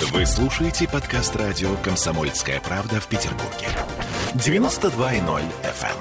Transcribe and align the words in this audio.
Вы 0.00 0.24
слушаете 0.24 0.88
подкаст 0.88 1.36
радио 1.36 1.76
«Комсомольская 1.84 2.58
правда» 2.62 3.00
в 3.00 3.06
Петербурге. 3.06 3.68
92.0 4.32 5.42
FM. 5.62 5.98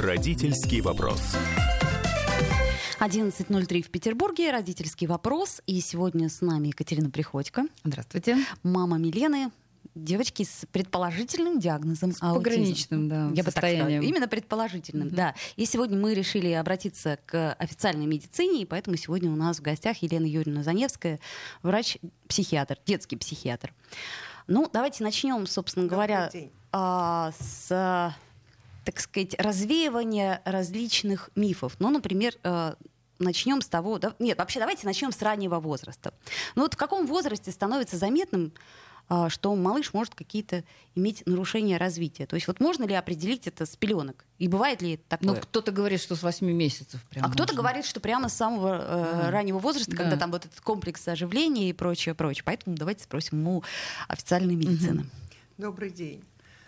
Родительский 0.00 0.80
вопрос. 0.82 1.20
11.03 3.00 3.82
в 3.82 3.90
Петербурге. 3.90 4.52
Родительский 4.52 5.08
вопрос. 5.08 5.60
И 5.66 5.80
сегодня 5.80 6.28
с 6.28 6.40
нами 6.42 6.68
Екатерина 6.68 7.10
Приходько. 7.10 7.64
Здравствуйте. 7.82 8.36
Мама 8.62 8.98
Милены. 8.98 9.50
Девочки 10.04 10.44
с 10.44 10.66
предположительным 10.70 11.58
диагнозом 11.58 12.12
с 12.12 12.20
пограничным, 12.20 13.08
да, 13.08 13.30
Я 13.34 13.42
бы 13.42 13.50
так 13.50 13.64
сказала. 13.64 13.88
Именно 13.88 14.28
предположительным, 14.28 15.08
mm-hmm. 15.08 15.14
да. 15.14 15.34
И 15.56 15.64
сегодня 15.66 15.98
мы 15.98 16.14
решили 16.14 16.50
обратиться 16.52 17.18
к 17.26 17.52
официальной 17.54 18.06
медицине, 18.06 18.62
и 18.62 18.66
поэтому 18.66 18.96
сегодня 18.96 19.30
у 19.30 19.36
нас 19.36 19.58
в 19.58 19.62
гостях 19.62 19.98
Елена 20.02 20.26
Юрьевна 20.26 20.62
Заневская, 20.62 21.20
врач-психиатр, 21.62 22.78
детский 22.86 23.16
психиатр. 23.16 23.74
Ну, 24.46 24.68
давайте 24.72 25.04
начнем, 25.04 25.46
собственно 25.46 25.86
говоря, 25.86 26.30
а, 26.72 27.32
с 27.38 28.14
так 28.84 29.00
сказать, 29.00 29.34
развеивания 29.38 30.40
различных 30.46 31.28
мифов. 31.34 31.74
Ну, 31.78 31.90
например, 31.90 32.32
э, 32.42 32.72
начнем 33.18 33.60
с 33.60 33.68
того... 33.68 33.98
Да, 33.98 34.14
нет, 34.18 34.38
вообще 34.38 34.60
давайте 34.60 34.86
начнем 34.86 35.12
с 35.12 35.20
раннего 35.20 35.60
возраста. 35.60 36.14
Ну 36.54 36.62
вот 36.62 36.72
в 36.72 36.76
каком 36.78 37.06
возрасте 37.06 37.50
становится 37.50 37.98
заметным, 37.98 38.52
что 39.28 39.54
малыш 39.54 39.94
может 39.94 40.14
какие-то 40.14 40.64
иметь 40.94 41.22
нарушения 41.26 41.76
развития? 41.78 42.26
То 42.26 42.36
есть 42.36 42.46
вот 42.46 42.60
можно 42.60 42.84
ли 42.84 42.94
определить 42.94 43.46
это 43.46 43.64
с 43.66 43.74
пеленок? 43.76 44.24
И 44.38 44.48
бывает 44.48 44.82
ли 44.82 44.98
такое? 45.08 45.28
Ну, 45.34 45.36
кто-то 45.40 45.72
говорит, 45.72 46.00
что 46.00 46.14
с 46.14 46.22
8 46.22 46.46
месяцев 46.50 47.02
прям 47.10 47.24
а 47.24 47.30
кто-то 47.30 47.54
говорит, 47.54 47.86
что 47.86 48.00
прямо 48.00 48.28
с 48.28 48.34
самого 48.34 48.78
э, 48.80 49.20
Да. 49.24 49.30
раннего 49.30 49.58
возраста, 49.58 49.92
Да. 49.92 49.96
когда 49.96 50.16
там 50.16 50.30
вот 50.30 50.44
этот 50.44 50.60
комплекс 50.60 51.06
оживления 51.08 51.70
и 51.70 51.72
прочее, 51.72 52.14
прочее. 52.14 52.42
Поэтому 52.44 52.76
давайте 52.76 53.04
спросим 53.04 53.46
у 53.48 53.64
официальной 54.08 54.54
медицины. 54.56 55.06
Добрый 55.56 55.90
день. 55.90 56.22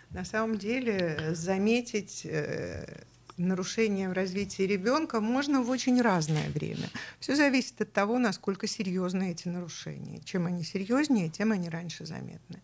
На 0.09 0.25
самом 0.25 0.57
деле 0.57 1.33
заметить 1.33 2.21
э, 2.25 3.03
нарушение 3.37 4.09
в 4.09 4.13
развитии 4.13 4.63
ребенка 4.63 5.21
можно 5.21 5.61
в 5.61 5.69
очень 5.69 6.01
разное 6.01 6.49
время. 6.49 6.89
Все 7.19 7.35
зависит 7.35 7.81
от 7.81 7.91
того, 7.91 8.19
насколько 8.19 8.67
серьезны 8.67 9.31
эти 9.31 9.47
нарушения. 9.47 10.19
Чем 10.23 10.45
они 10.45 10.63
серьезнее, 10.63 11.29
тем 11.29 11.51
они 11.51 11.69
раньше 11.69 12.05
заметны. 12.05 12.61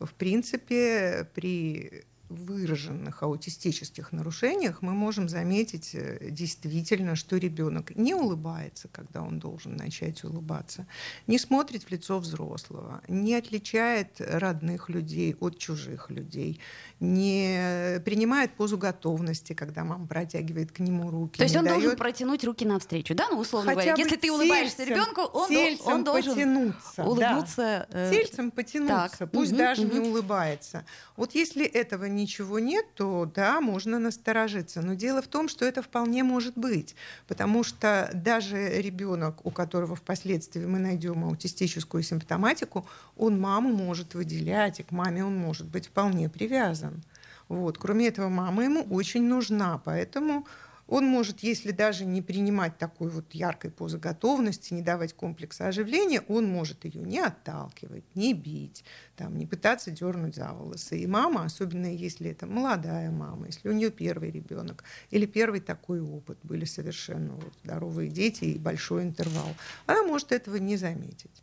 В 0.00 0.12
принципе, 0.14 1.28
при 1.34 2.04
выраженных 2.28 3.22
аутистических 3.22 4.12
нарушениях 4.12 4.82
мы 4.82 4.92
можем 4.92 5.28
заметить 5.28 5.90
э, 5.94 6.28
действительно, 6.30 7.16
что 7.16 7.36
ребенок 7.36 7.94
не 7.96 8.14
улыбается, 8.14 8.88
когда 8.88 9.22
он 9.22 9.38
должен 9.38 9.76
начать 9.76 10.22
улыбаться, 10.24 10.86
не 11.26 11.38
смотрит 11.38 11.84
в 11.84 11.90
лицо 11.90 12.18
взрослого, 12.18 13.00
не 13.08 13.34
отличает 13.34 14.20
родных 14.20 14.88
людей 14.88 15.36
от 15.40 15.58
чужих 15.58 16.10
людей, 16.10 16.60
не 17.00 18.00
принимает 18.04 18.52
позу 18.54 18.76
готовности, 18.76 19.52
когда 19.52 19.84
мама 19.84 20.06
протягивает 20.06 20.72
к 20.72 20.80
нему 20.80 21.10
руки. 21.10 21.38
То 21.38 21.44
есть 21.44 21.54
не 21.54 21.60
он 21.60 21.64
должен 21.66 21.84
дает 21.84 21.98
протянуть 21.98 22.44
руки 22.44 22.64
навстречу, 22.64 23.14
да? 23.14 23.28
Ну, 23.30 23.38
условно 23.38 23.70
хотя 23.72 23.82
говоря, 23.92 24.02
если 24.02 24.16
ты 24.16 24.30
улыбаешься 24.32 24.84
ребенку, 24.84 25.22
он, 25.22 25.48
тельцем 25.48 25.86
он 25.86 26.04
должен 26.04 26.34
потянуться, 26.34 26.92
да. 26.96 27.04
улыбнуться. 27.06 27.86
э, 27.90 28.10
Тельцем 28.12 28.50
потянуться, 28.50 29.18
так, 29.18 29.30
пусть 29.30 29.52
мгм, 29.52 29.58
даже 29.58 29.82
не 29.82 30.00
мгм. 30.00 30.08
улыбается. 30.10 30.84
Вот 31.16 31.34
если 31.34 31.64
этого 31.64 32.04
ничего 32.18 32.58
нет, 32.58 32.84
то 32.94 33.30
да, 33.34 33.60
можно 33.60 33.98
насторожиться. 33.98 34.82
Но 34.82 34.94
дело 34.94 35.22
в 35.22 35.28
том, 35.28 35.48
что 35.48 35.64
это 35.64 35.82
вполне 35.82 36.22
может 36.24 36.56
быть, 36.56 36.94
потому 37.26 37.64
что 37.64 38.10
даже 38.12 38.80
ребенок, 38.80 39.46
у 39.46 39.50
которого 39.50 39.96
впоследствии 39.96 40.64
мы 40.64 40.78
найдем 40.78 41.24
аутистическую 41.24 42.02
симптоматику, 42.02 42.86
он 43.16 43.40
маму 43.40 43.70
может 43.72 44.14
выделять, 44.14 44.80
и 44.80 44.82
к 44.82 44.90
маме 44.90 45.24
он 45.24 45.36
может 45.36 45.66
быть 45.66 45.86
вполне 45.86 46.28
привязан. 46.28 47.02
Вот. 47.48 47.78
Кроме 47.78 48.08
этого, 48.08 48.28
мама 48.28 48.64
ему 48.64 48.82
очень 48.90 49.24
нужна, 49.24 49.80
поэтому 49.84 50.46
он 50.88 51.04
может, 51.04 51.40
если 51.40 51.70
даже 51.70 52.06
не 52.06 52.22
принимать 52.22 52.78
такой 52.78 53.10
вот 53.10 53.32
яркой 53.34 53.70
позы 53.70 53.98
готовности, 53.98 54.72
не 54.72 54.80
давать 54.80 55.12
комплекса 55.12 55.68
оживления, 55.68 56.22
он 56.28 56.46
может 56.46 56.86
ее 56.86 57.02
не 57.02 57.20
отталкивать, 57.20 58.04
не 58.14 58.32
бить, 58.32 58.84
там, 59.14 59.36
не 59.36 59.46
пытаться 59.46 59.90
дернуть 59.90 60.34
за 60.34 60.50
волосы. 60.52 60.98
И 60.98 61.06
мама, 61.06 61.44
особенно 61.44 61.86
если 61.86 62.30
это 62.30 62.46
молодая 62.46 63.10
мама, 63.10 63.46
если 63.46 63.68
у 63.68 63.72
нее 63.72 63.90
первый 63.90 64.30
ребенок 64.30 64.82
или 65.10 65.26
первый 65.26 65.60
такой 65.60 66.00
опыт, 66.00 66.38
были 66.42 66.64
совершенно 66.64 67.34
вот 67.34 67.52
здоровые 67.64 68.08
дети 68.08 68.44
и 68.44 68.58
большой 68.58 69.02
интервал, 69.02 69.54
она 69.86 70.02
может 70.02 70.32
этого 70.32 70.56
не 70.56 70.78
заметить. 70.78 71.42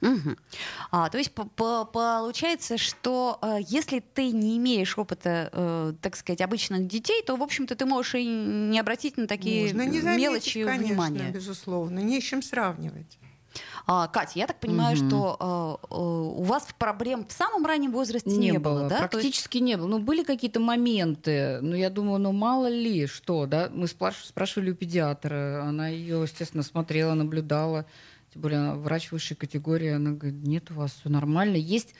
Мгм. 0.00 0.36
А, 0.90 1.08
то 1.10 1.18
есть 1.18 1.32
по- 1.32 1.44
по- 1.44 1.84
получается, 1.84 2.78
что 2.78 3.38
э, 3.42 3.58
если 3.68 4.00
ты 4.00 4.30
не 4.32 4.56
имеешь 4.56 4.96
опыта, 4.98 5.50
э, 5.52 5.92
так 6.00 6.16
сказать, 6.16 6.40
обычных 6.40 6.86
детей, 6.86 7.22
то, 7.22 7.36
в 7.36 7.42
общем-то, 7.42 7.74
ты 7.74 7.84
можешь 7.86 8.14
и 8.14 8.24
не 8.26 8.78
обратить 8.80 9.16
на 9.16 9.26
такие 9.26 9.62
Можно 9.74 9.82
не 9.86 10.00
заметить, 10.00 10.22
мелочи 10.22 10.64
конечно, 10.64 10.86
внимания. 10.86 11.30
безусловно, 11.30 11.98
не 12.00 12.20
с 12.20 12.24
чем 12.24 12.42
сравнивать. 12.42 13.18
А, 13.86 14.06
Катя, 14.06 14.32
я 14.36 14.46
так 14.46 14.60
понимаю, 14.60 14.96
Мгм. 14.96 15.08
что 15.08 15.78
э, 15.90 15.94
э, 15.94 15.96
у 15.98 16.42
вас 16.44 16.68
проблем 16.78 17.26
в 17.28 17.32
самом 17.32 17.66
раннем 17.66 17.90
возрасте 17.90 18.30
не, 18.30 18.50
не, 18.52 18.58
было, 18.58 18.82
да? 18.82 18.88
То 18.88 18.94
есть- 19.02 19.10
практически 19.10 19.58
не 19.58 19.76
было. 19.76 19.88
Ну, 19.88 19.98
были 19.98 20.22
какие-то 20.22 20.60
моменты, 20.60 21.58
но 21.60 21.74
я 21.74 21.90
думаю, 21.90 22.20
ну, 22.20 22.30
мало 22.32 22.68
ли 22.68 23.06
что, 23.08 23.46
да. 23.46 23.68
Мы 23.72 23.86
спраш- 23.86 24.24
спрашивали 24.24 24.70
у 24.70 24.74
педиатра, 24.76 25.64
она 25.64 25.88
ее, 25.88 26.22
естественно, 26.22 26.62
смотрела, 26.62 27.14
наблюдала. 27.14 27.86
Тем 28.32 28.42
более 28.42 28.74
врач 28.74 29.10
высшей 29.12 29.36
категории, 29.36 29.90
она 29.90 30.12
говорит, 30.12 30.42
нет, 30.42 30.70
у 30.70 30.74
вас 30.74 30.92
все 30.92 31.08
нормально. 31.08 31.56
Есть 31.56 31.94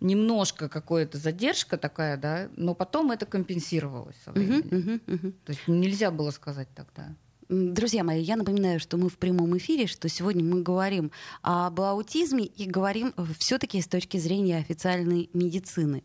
немножко 0.00 0.68
какая-то 0.68 1.18
задержка 1.18 1.76
такая, 1.76 2.16
да, 2.16 2.48
но 2.56 2.74
потом 2.74 3.10
это 3.10 3.26
компенсировалось 3.26 4.16
со 4.24 4.32
временем. 4.32 4.68
мгм, 4.70 5.00
мгм. 5.06 5.32
То 5.44 5.52
есть 5.52 5.66
нельзя 5.66 6.10
было 6.10 6.30
сказать 6.30 6.68
тогда. 6.74 7.14
Друзья 7.48 8.04
мои, 8.04 8.20
я 8.20 8.36
напоминаю, 8.36 8.78
что 8.78 8.98
мы 8.98 9.08
в 9.08 9.16
прямом 9.16 9.56
эфире, 9.56 9.86
что 9.86 10.10
сегодня 10.10 10.44
мы 10.44 10.60
говорим 10.60 11.10
об 11.40 11.80
аутизме 11.80 12.44
и 12.44 12.66
говорим 12.66 13.14
все-таки 13.38 13.80
с 13.80 13.86
точки 13.86 14.18
зрения 14.18 14.58
официальной 14.58 15.30
медицины. 15.32 16.02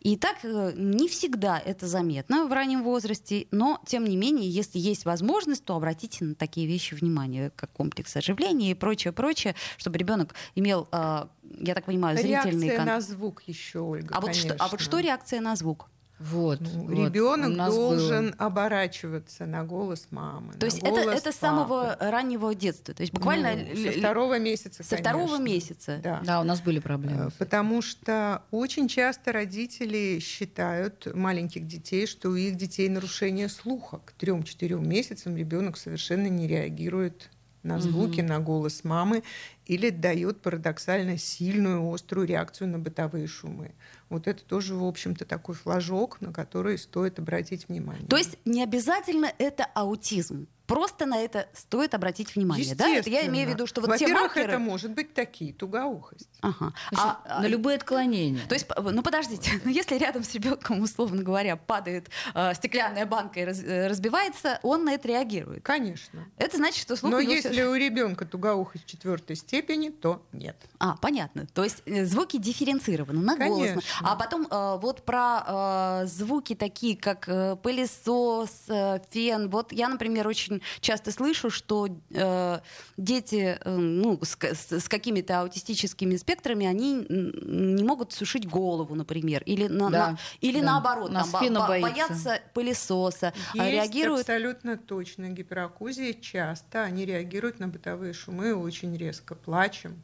И 0.00 0.16
так 0.16 0.38
э, 0.42 0.72
не 0.74 1.08
всегда 1.08 1.60
это 1.60 1.86
заметно 1.86 2.46
в 2.46 2.52
раннем 2.52 2.82
возрасте, 2.82 3.46
но 3.52 3.80
тем 3.86 4.04
не 4.04 4.16
менее, 4.16 4.50
если 4.50 4.80
есть 4.80 5.04
возможность, 5.04 5.64
то 5.64 5.76
обратите 5.76 6.24
на 6.24 6.34
такие 6.34 6.66
вещи 6.66 6.94
внимание, 6.94 7.52
как 7.54 7.70
комплекс 7.70 8.16
оживления 8.16 8.72
и 8.72 8.74
прочее, 8.74 9.12
прочее, 9.12 9.54
чтобы 9.76 9.98
ребенок 9.98 10.34
имел, 10.56 10.88
э, 10.90 11.26
я 11.60 11.74
так 11.74 11.84
понимаю, 11.84 12.16
зрительный 12.16 12.66
Реакция 12.66 12.76
кон- 12.76 12.86
на 12.86 13.00
звук 13.00 13.42
еще, 13.46 13.78
Ольга, 13.78 14.16
а 14.16 14.20
вот, 14.20 14.34
что, 14.34 14.54
а 14.54 14.64
вот 14.64 14.70
конечно. 14.70 14.78
что 14.78 14.98
реакция 14.98 15.40
на 15.40 15.54
звук? 15.54 15.88
Вот. 16.30 16.60
Ну, 16.60 16.84
вот. 16.86 16.90
Ребенок 17.06 17.56
должен 17.56 18.30
было. 18.30 18.36
оборачиваться 18.46 19.46
на 19.46 19.64
голос 19.64 20.08
мамы. 20.10 20.52
То 20.54 20.60
на 20.60 20.64
есть 20.66 20.78
это, 20.78 20.90
голос 20.90 21.14
это 21.16 21.32
с 21.32 21.36
самого 21.36 21.96
раннего 22.00 22.54
детства, 22.54 22.94
то 22.94 23.02
есть 23.02 23.12
буквально 23.12 23.54
Ну, 23.74 23.92
со 23.92 23.98
второго 23.98 24.38
месяца. 24.38 24.82
со 24.84 24.96
второго 24.96 25.36
конечно. 25.36 25.42
месяца. 25.44 26.00
Да. 26.02 26.20
Да, 26.24 26.40
у 26.40 26.44
нас 26.44 26.60
были 26.60 26.78
Э, 26.78 26.82
проблемы. 26.82 27.30
Потому 27.38 27.82
что 27.82 28.42
очень 28.50 28.88
часто 28.88 29.32
родители 29.32 30.18
считают 30.20 31.06
маленьких 31.14 31.66
детей, 31.66 32.06
что 32.06 32.30
у 32.30 32.34
их 32.34 32.56
детей 32.56 32.88
нарушение 32.88 33.48
слуха. 33.48 34.00
К 34.04 34.12
трем-четырем 34.12 34.88
месяцам 34.88 35.36
ребенок 35.36 35.76
совершенно 35.76 36.28
не 36.28 36.46
реагирует 36.46 37.30
на 37.62 37.78
звуки, 37.78 38.20
на 38.20 38.40
голос 38.40 38.82
мамы 38.84 39.22
или 39.66 39.90
дает 39.90 40.40
парадоксально 40.42 41.16
сильную, 41.16 41.92
острую 41.92 42.26
реакцию 42.26 42.68
на 42.68 42.78
бытовые 42.78 43.26
шумы. 43.28 43.72
Вот 44.12 44.28
это 44.28 44.44
тоже, 44.44 44.74
в 44.74 44.84
общем-то, 44.84 45.24
такой 45.24 45.54
флажок, 45.54 46.20
на 46.20 46.34
который 46.34 46.76
стоит 46.76 47.18
обратить 47.18 47.68
внимание. 47.68 48.06
То 48.06 48.18
есть 48.18 48.36
не 48.44 48.62
обязательно 48.62 49.32
это 49.38 49.64
аутизм. 49.64 50.48
Просто 50.66 51.06
на 51.06 51.20
это 51.20 51.48
стоит 51.54 51.94
обратить 51.94 52.34
внимание. 52.34 52.74
Да? 52.74 52.88
Это 52.88 53.10
я 53.10 53.26
имею 53.26 53.48
в 53.48 53.50
виду, 53.50 53.66
что 53.66 53.80
вот 53.80 53.96
те 53.96 54.06
Во-первых, 54.06 54.34
маркеры... 54.34 54.52
это 54.52 54.58
может 54.58 54.92
быть 54.92 55.14
такие, 55.14 55.52
тугоухость. 55.52 56.28
Ага. 56.40 56.72
Общем, 56.90 57.04
А, 57.04 57.40
на 57.40 57.46
а, 57.46 57.48
любые 57.48 57.76
отклонения. 57.76 58.46
То 58.48 58.54
есть, 58.54 58.66
ну 58.76 59.02
подождите, 59.02 59.50
ну, 59.64 59.70
если 59.70 59.96
рядом 59.96 60.24
с 60.24 60.34
ребенком, 60.34 60.80
условно 60.80 61.22
говоря, 61.22 61.56
падает 61.56 62.08
э, 62.34 62.54
стеклянная 62.54 63.06
банка 63.06 63.40
и 63.40 63.44
раз- 63.44 63.62
э, 63.62 63.86
разбивается, 63.88 64.58
он 64.62 64.84
на 64.84 64.94
это 64.94 65.08
реагирует. 65.08 65.62
Конечно. 65.62 66.26
Это 66.38 66.56
значит, 66.56 66.82
что 66.82 66.96
слух 66.96 67.12
Но 67.12 67.18
у 67.18 67.20
него 67.20 67.32
если 67.32 67.62
у 67.62 67.74
ребенка 67.74 68.24
тугоухость 68.24 68.86
четвертой 68.86 69.36
степени, 69.36 69.90
то 69.90 70.24
нет. 70.32 70.56
А, 70.78 70.96
понятно. 70.96 71.46
То 71.46 71.64
есть 71.64 71.82
э, 71.86 72.04
звуки 72.04 72.38
дифференцированы 72.38 73.20
на 73.20 73.36
голосно. 73.36 73.66
Конечно. 73.66 73.82
А 74.02 74.16
потом 74.16 74.46
э, 74.50 74.78
вот 74.80 75.04
про 75.04 76.02
э, 76.02 76.06
звуки 76.06 76.54
такие, 76.54 76.96
как 76.96 77.28
э, 77.28 77.56
пылесос, 77.56 78.50
э, 78.68 79.00
фен. 79.10 79.50
Вот 79.50 79.72
я, 79.72 79.88
например, 79.88 80.26
очень 80.26 80.51
часто 80.80 81.10
слышу, 81.12 81.50
что 81.50 81.88
э, 82.10 82.58
дети 82.96 83.58
э, 83.60 83.76
ну, 83.76 84.18
с, 84.22 84.36
с- 84.40 84.72
с 84.80 84.88
какими-то 84.88 85.40
аутистическими 85.40 86.16
спектрами, 86.16 86.66
они 86.66 87.06
не 87.08 87.84
могут 87.84 88.12
сушить 88.12 88.48
голову, 88.48 88.94
например. 88.94 89.42
Или, 89.46 89.68
на, 89.68 89.90
Да, 89.90 90.10
на- 90.12 90.18
или 90.40 90.60
да. 90.60 90.66
наоборот, 90.66 91.10
У 91.10 91.12
нас 91.12 91.28
там, 91.30 91.54
бо- 91.54 91.66
боится. 91.68 91.90
боятся 91.90 92.40
пылесоса, 92.54 93.32
а 93.56 93.64
Есть 93.68 93.72
реагируют... 93.72 94.20
абсолютно 94.20 94.76
точно 94.76 95.28
гиперакузия. 95.28 96.12
Часто 96.14 96.82
они 96.82 97.04
реагируют 97.06 97.58
на 97.60 97.68
бытовые 97.68 98.12
шумы 98.12 98.54
очень 98.54 98.96
резко. 98.96 99.34
Плачем. 99.34 100.02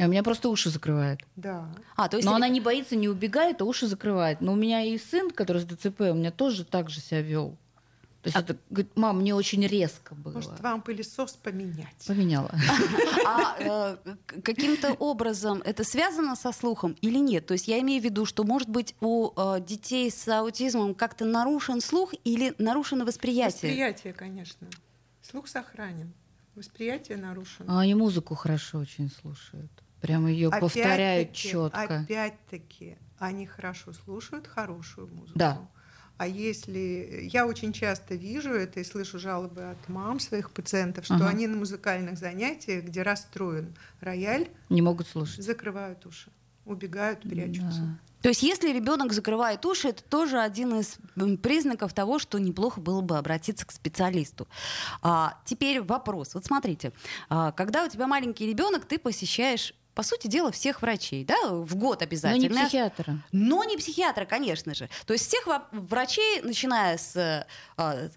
А 0.00 0.04
у 0.04 0.08
меня 0.08 0.22
просто 0.22 0.48
уши 0.48 0.70
закрывает. 0.70 1.20
Да. 1.36 1.68
А, 1.96 2.08
то 2.08 2.16
есть 2.16 2.24
Но 2.24 2.32
ре- 2.32 2.36
она 2.36 2.48
не 2.48 2.60
боится, 2.60 2.96
не 2.96 3.08
убегает, 3.10 3.60
а 3.60 3.64
уши 3.66 3.86
закрывает. 3.86 4.40
Но 4.40 4.52
у 4.52 4.56
меня 4.56 4.82
и 4.82 4.96
сын, 4.96 5.30
который 5.30 5.60
с 5.60 5.64
ДЦП, 5.66 6.00
у 6.00 6.14
меня 6.14 6.30
тоже 6.30 6.64
так 6.64 6.88
же 6.88 7.00
себя 7.00 7.20
вел. 7.20 7.58
То 8.22 8.28
есть 8.28 8.38
это, 8.38 8.56
говорит, 8.70 8.96
мам, 8.96 9.18
мне 9.18 9.34
очень 9.34 9.66
резко 9.66 10.14
было. 10.14 10.34
Может, 10.34 10.60
вам 10.60 10.80
пылесос 10.80 11.32
поменять? 11.32 12.06
Поменяла. 12.06 12.50
А 13.24 13.56
э, 13.58 13.96
каким-то 14.42 14.92
образом 14.94 15.62
это 15.64 15.84
связано 15.84 16.36
со 16.36 16.52
слухом 16.52 16.96
или 17.00 17.18
нет? 17.18 17.46
То 17.46 17.54
есть 17.54 17.66
я 17.66 17.80
имею 17.80 18.00
в 18.00 18.04
виду, 18.04 18.26
что, 18.26 18.44
может 18.44 18.68
быть, 18.68 18.94
у 19.00 19.30
э, 19.36 19.60
детей 19.60 20.10
с 20.10 20.28
аутизмом 20.28 20.94
как-то 20.94 21.24
нарушен 21.24 21.80
слух 21.80 22.12
или 22.24 22.54
нарушено 22.58 23.04
восприятие? 23.04 23.70
Восприятие, 23.70 24.12
конечно. 24.12 24.68
Слух 25.22 25.48
сохранен. 25.48 26.12
Восприятие 26.54 27.16
нарушено. 27.18 27.72
А 27.72 27.80
они 27.80 27.94
музыку 27.94 28.34
хорошо 28.34 28.78
очень 28.78 29.10
слушают. 29.10 29.70
Прям 30.00 30.26
ее 30.26 30.50
повторяют 30.50 31.32
четко. 31.32 32.00
Опять-таки, 32.00 32.98
они 33.18 33.46
хорошо 33.46 33.92
слушают 33.92 34.46
хорошую 34.46 35.08
музыку. 35.08 35.38
Да. 35.38 35.68
А 36.18 36.26
если 36.26 37.28
я 37.32 37.46
очень 37.46 37.72
часто 37.72 38.14
вижу 38.14 38.50
это 38.50 38.80
и 38.80 38.84
слышу 38.84 39.18
жалобы 39.18 39.62
от 39.70 39.88
мам 39.88 40.20
своих 40.20 40.50
пациентов, 40.52 41.04
что 41.04 41.14
Ага. 41.14 41.28
они 41.30 41.46
на 41.48 41.56
музыкальных 41.56 42.16
занятиях, 42.18 42.84
где 42.84 43.02
расстроен 43.02 43.74
рояль, 44.00 44.48
Не 44.68 44.82
могут 44.82 45.08
слушать. 45.08 45.42
закрывают 45.44 46.06
уши, 46.06 46.30
убегают, 46.64 47.22
прячутся. 47.22 47.80
Да. 47.80 47.98
То 48.22 48.28
есть 48.28 48.44
если 48.44 48.72
ребенок 48.72 49.12
закрывает 49.12 49.66
уши, 49.66 49.88
это 49.88 50.04
тоже 50.04 50.38
один 50.38 50.78
из 50.78 50.96
признаков 51.42 51.92
того, 51.92 52.20
что 52.20 52.38
неплохо 52.38 52.80
было 52.80 53.00
бы 53.00 53.18
обратиться 53.18 53.66
к 53.66 53.72
специалисту. 53.72 54.46
А, 55.02 55.40
теперь 55.44 55.80
вопрос. 55.82 56.34
Вот 56.34 56.44
смотрите, 56.44 56.92
а, 57.28 57.50
когда 57.50 57.84
у 57.84 57.88
тебя 57.88 58.06
маленький 58.06 58.46
ребенок, 58.46 58.84
ты 58.84 59.00
посещаешь 59.00 59.74
по 59.94 60.02
сути 60.02 60.26
дела, 60.26 60.50
всех 60.52 60.80
врачей, 60.82 61.24
да, 61.24 61.36
в 61.50 61.74
год 61.76 62.00
Но 62.00 62.04
обязательно. 62.04 62.42
не 62.42 62.64
психиатра. 62.64 63.18
Но 63.32 63.64
не 63.64 63.76
психиатра, 63.76 64.24
конечно 64.24 64.74
же. 64.74 64.88
То 65.06 65.12
есть 65.12 65.26
всех 65.26 65.46
врачей, 65.72 66.40
начиная 66.42 66.96
с 66.96 67.14
э, 67.16 67.44
э, 67.76 68.08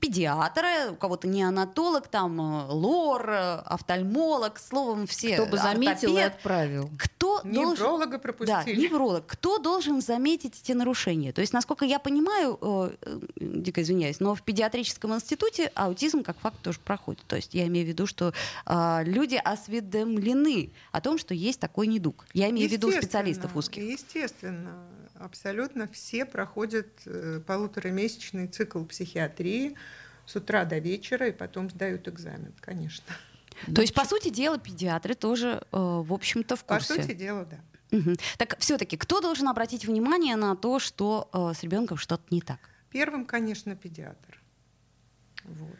педиатра, 0.00 0.92
у 0.92 0.94
кого-то 0.96 1.26
неонатолог, 1.26 2.08
там 2.08 2.40
э, 2.40 2.66
лор, 2.72 3.28
э, 3.30 3.54
офтальмолог, 3.66 4.58
словом, 4.58 5.06
все. 5.06 5.34
Кто 5.34 5.46
бы 5.46 5.56
заметил 5.58 6.16
и 6.16 6.20
ортопед. 6.20 6.36
отправил. 6.36 6.90
Кто 6.98 7.40
должен... 7.42 7.72
Невролога 7.72 8.06
Да, 8.12 8.18
пропустили. 8.18 8.80
невролог. 8.80 9.26
Кто 9.26 9.58
должен 9.58 10.00
заметить 10.00 10.60
эти 10.62 10.72
нарушения? 10.72 11.32
То 11.32 11.40
есть, 11.40 11.52
насколько 11.52 11.84
я 11.84 11.98
понимаю, 11.98 12.58
э, 12.60 12.90
э, 13.02 13.18
дико 13.36 13.82
извиняюсь, 13.82 14.20
но 14.20 14.34
в 14.34 14.42
педиатрическом 14.42 15.14
институте 15.14 15.72
аутизм 15.74 16.22
как 16.22 16.38
факт 16.38 16.60
тоже 16.62 16.78
проходит. 16.80 17.22
То 17.26 17.36
есть 17.36 17.54
я 17.54 17.66
имею 17.66 17.84
в 17.86 17.88
виду, 17.88 18.06
что 18.06 18.32
э, 18.66 19.02
люди 19.04 19.40
осведомлены 19.42 20.70
о 20.92 21.00
том, 21.00 21.15
что 21.18 21.34
есть 21.34 21.60
такой 21.60 21.86
недуг. 21.86 22.26
Я 22.32 22.50
имею 22.50 22.68
в 22.68 22.72
виду 22.72 22.90
специалистов 22.90 23.56
узких. 23.56 23.82
Естественно, 23.82 24.86
абсолютно 25.14 25.88
все 25.88 26.24
проходят 26.24 26.88
э, 27.06 27.40
полуторамесячный 27.46 28.48
цикл 28.48 28.84
психиатрии 28.84 29.76
с 30.26 30.36
утра 30.36 30.64
до 30.64 30.78
вечера 30.78 31.28
и 31.28 31.32
потом 31.32 31.70
сдают 31.70 32.08
экзамен, 32.08 32.52
конечно. 32.60 33.04
То 33.74 33.80
есть, 33.80 33.94
по 33.94 34.04
сути 34.04 34.28
дела, 34.28 34.58
педиатры 34.58 35.14
тоже, 35.14 35.62
э, 35.72 35.76
в 35.76 36.12
общем-то, 36.12 36.56
в 36.56 36.64
По 36.64 36.74
курсе. 36.74 37.02
сути 37.02 37.14
дела, 37.14 37.44
да. 37.46 37.58
Мгм. 37.96 38.16
Так 38.38 38.58
все-таки, 38.58 38.96
кто 38.96 39.20
должен 39.20 39.48
обратить 39.48 39.86
внимание 39.86 40.36
на 40.36 40.56
то, 40.56 40.78
что 40.78 41.30
э, 41.32 41.52
с 41.54 41.62
ребенком 41.62 41.96
что-то 41.96 42.24
не 42.30 42.40
так? 42.40 42.58
Первым, 42.90 43.24
конечно, 43.24 43.76
педиатр. 43.76 44.40
Вот. 45.44 45.78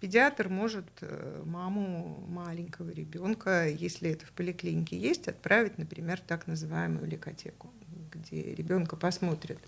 Педиатр 0.00 0.48
может 0.48 0.86
э, 1.00 1.42
маму 1.44 2.24
маленького 2.28 2.90
ребенка, 2.90 3.68
если 3.68 4.10
это 4.10 4.26
в 4.26 4.30
поликлинике 4.30 4.96
есть, 4.96 5.26
отправить, 5.26 5.76
например, 5.76 6.18
в 6.18 6.20
так 6.20 6.46
называемую 6.46 7.06
лекотеку, 7.08 7.72
где 8.12 8.54
ребенка 8.54 8.94
посмотрят 8.94 9.58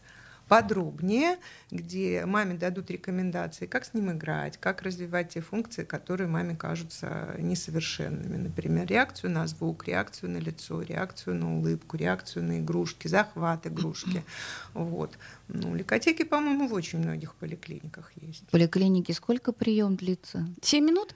подробнее, 0.50 1.38
где 1.70 2.26
маме 2.26 2.56
дадут 2.56 2.91
рекомендации, 2.91 3.67
как 3.67 3.85
с 3.85 3.94
ним 3.94 4.11
играть, 4.11 4.58
как 4.58 4.82
развивать 4.82 5.29
те 5.29 5.41
функции, 5.41 5.85
которые 5.85 6.26
маме 6.26 6.56
кажутся 6.56 7.37
несовершенными. 7.38 8.37
Например, 8.37 8.85
реакцию 8.85 9.31
на 9.31 9.47
звук, 9.47 9.87
реакцию 9.87 10.32
на 10.32 10.38
лицо, 10.38 10.82
реакцию 10.82 11.37
на 11.37 11.56
улыбку, 11.56 11.97
реакцию 11.97 12.47
на 12.47 12.58
игрушки, 12.58 13.06
захват 13.06 13.67
игрушки. 13.69 14.25
Вот. 14.75 15.19
Ну, 15.49 15.75
лекотеки, 15.75 16.25
по-моему, 16.25 16.67
в 16.67 16.73
очень 16.73 16.99
многих 16.99 17.35
поликлиниках 17.37 18.11
есть. 18.17 18.43
В 18.49 18.50
поликлинике 18.50 19.12
сколько 19.12 19.53
прием 19.53 19.94
длится? 19.96 20.49
Семь 20.62 20.85
минут? 20.87 21.14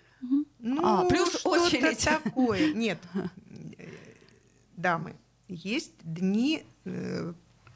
Ну, 0.61 0.81
А, 0.85 1.09
плюс 1.09 1.45
очередь. 1.45 2.05
такое. 2.05 2.73
Нет, 2.73 2.99
дамы, 4.77 5.15
есть 5.49 5.93
дни 6.03 6.65
э, 6.85 7.33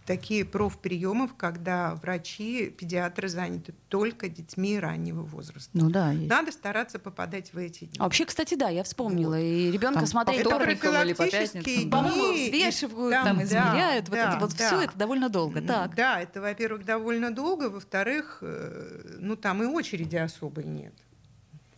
такие 0.09 0.47
профприемов, 0.47 1.35
когда 1.37 1.95
врачи, 1.97 2.71
педиатры 2.71 3.29
заняты 3.29 3.75
только 3.89 4.31
детьми 4.31 4.79
раннего 4.81 5.21
возраста. 5.21 5.71
Ну 5.75 5.91
да, 5.91 6.13
есть. 6.13 6.31
Надо 6.31 6.51
стараться 6.51 6.99
попадать 6.99 7.53
в 7.53 7.59
эти 7.59 7.85
дни. 7.85 7.99
А 7.99 8.05
вообще, 8.05 8.25
кстати, 8.25 8.55
да, 8.55 8.71
я 8.71 8.85
вспомнила. 8.85 9.35
Вот. 9.35 9.43
И 9.43 9.71
ребенка 9.71 10.07
смотреть 10.07 10.45
по 10.45 10.49
вторникам 10.49 10.95
или 11.05 11.13
по 11.13 11.25
профилактические 11.25 11.63
пятницам. 11.63 11.91
По-моему, 11.91 12.33
дни, 12.33 12.47
и 12.47 12.49
взвешивают, 12.49 13.13
там, 13.13 13.25
там, 13.27 13.37
да, 13.37 13.45
измеряют. 13.45 14.09
вот 14.09 14.17
да, 14.17 14.31
это 14.31 14.39
вот 14.41 14.57
да. 14.57 14.67
все 14.67 14.81
это 14.81 14.97
довольно 14.97 15.29
долго. 15.29 15.61
Так. 15.61 15.95
Да, 15.95 16.21
это, 16.23 16.41
во-первых, 16.41 16.87
довольно 16.87 17.31
долго, 17.31 17.69
во-вторых, 17.69 18.39
э, 18.41 19.17
ну 19.19 19.37
там 19.37 19.63
и 19.63 19.67
очереди 19.67 20.17
особой 20.17 20.65
нет. 20.65 20.95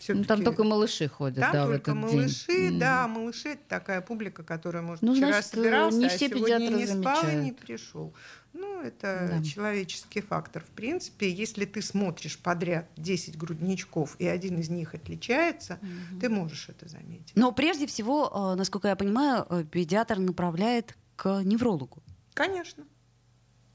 Ну, 0.09 0.25
там 0.25 0.43
только 0.43 0.65
малыши 0.65 1.09
ходят, 1.09 1.41
Там 1.41 1.53
да, 1.53 1.67
в 1.67 1.71
только 1.71 1.91
этот 1.93 2.03
малыши, 2.03 2.47
день. 2.71 2.79
да, 2.79 3.07
малыши 3.09 3.51
это 3.51 3.63
такая 3.69 4.01
публика, 4.01 4.43
которая, 4.43 4.83
может, 4.83 5.03
Ну, 5.03 5.15
вчера 5.15 5.29
значит, 5.33 5.51
собирался, 5.51 5.99
не 5.99 6.07
а 6.07 6.09
все 6.09 6.29
сегодня 6.29 6.59
педиатры 6.59 6.77
не 6.79 6.87
спал 6.87 7.23
и 7.23 7.27
не 7.27 7.31
замечают. 7.33 7.59
пришел. 7.61 8.15
Ну, 8.53 8.81
это 8.83 9.29
Да. 9.39 9.43
человеческий 9.45 10.21
фактор. 10.23 10.65
В 10.65 10.71
принципе, 10.71 11.31
если 11.31 11.65
ты 11.67 11.83
смотришь 11.83 12.39
подряд 12.39 12.87
10 12.97 13.37
грудничков, 13.39 14.17
и 14.19 14.27
один 14.27 14.59
из 14.59 14.69
них 14.71 14.95
отличается, 14.95 15.79
ты 16.21 16.29
можешь 16.29 16.69
это 16.69 16.89
заметить. 16.89 17.33
Но 17.37 17.53
прежде 17.53 17.87
всего, 17.87 18.53
э, 18.55 18.59
насколько 18.59 18.89
я 18.89 18.97
понимаю, 18.97 19.47
э, 19.51 19.65
педиатр 19.65 20.19
направляет 20.19 20.97
к 21.17 21.43
неврологу. 21.45 22.03
Конечно, 22.35 22.85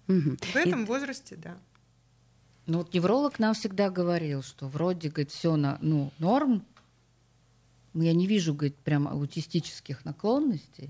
Мгм. 0.07 0.38
в 0.38 0.56
этом 0.56 0.86
возрасте, 0.86 1.36
да. 1.36 1.57
Ну 2.67 2.79
вот 2.79 2.94
невролог 2.94 3.38
нам 3.39 3.53
всегда 3.53 3.89
говорил, 3.89 4.41
что 4.41 4.67
вроде, 4.67 5.09
говорит, 5.09 5.31
все 5.31 5.55
на, 5.55 5.77
ну, 5.81 6.12
норм. 6.19 6.65
Я 7.93 8.13
не 8.13 8.27
вижу, 8.27 8.53
говорит, 8.53 8.75
прям 8.77 9.07
аутистических 9.07 10.03
наклонностей. 10.03 10.89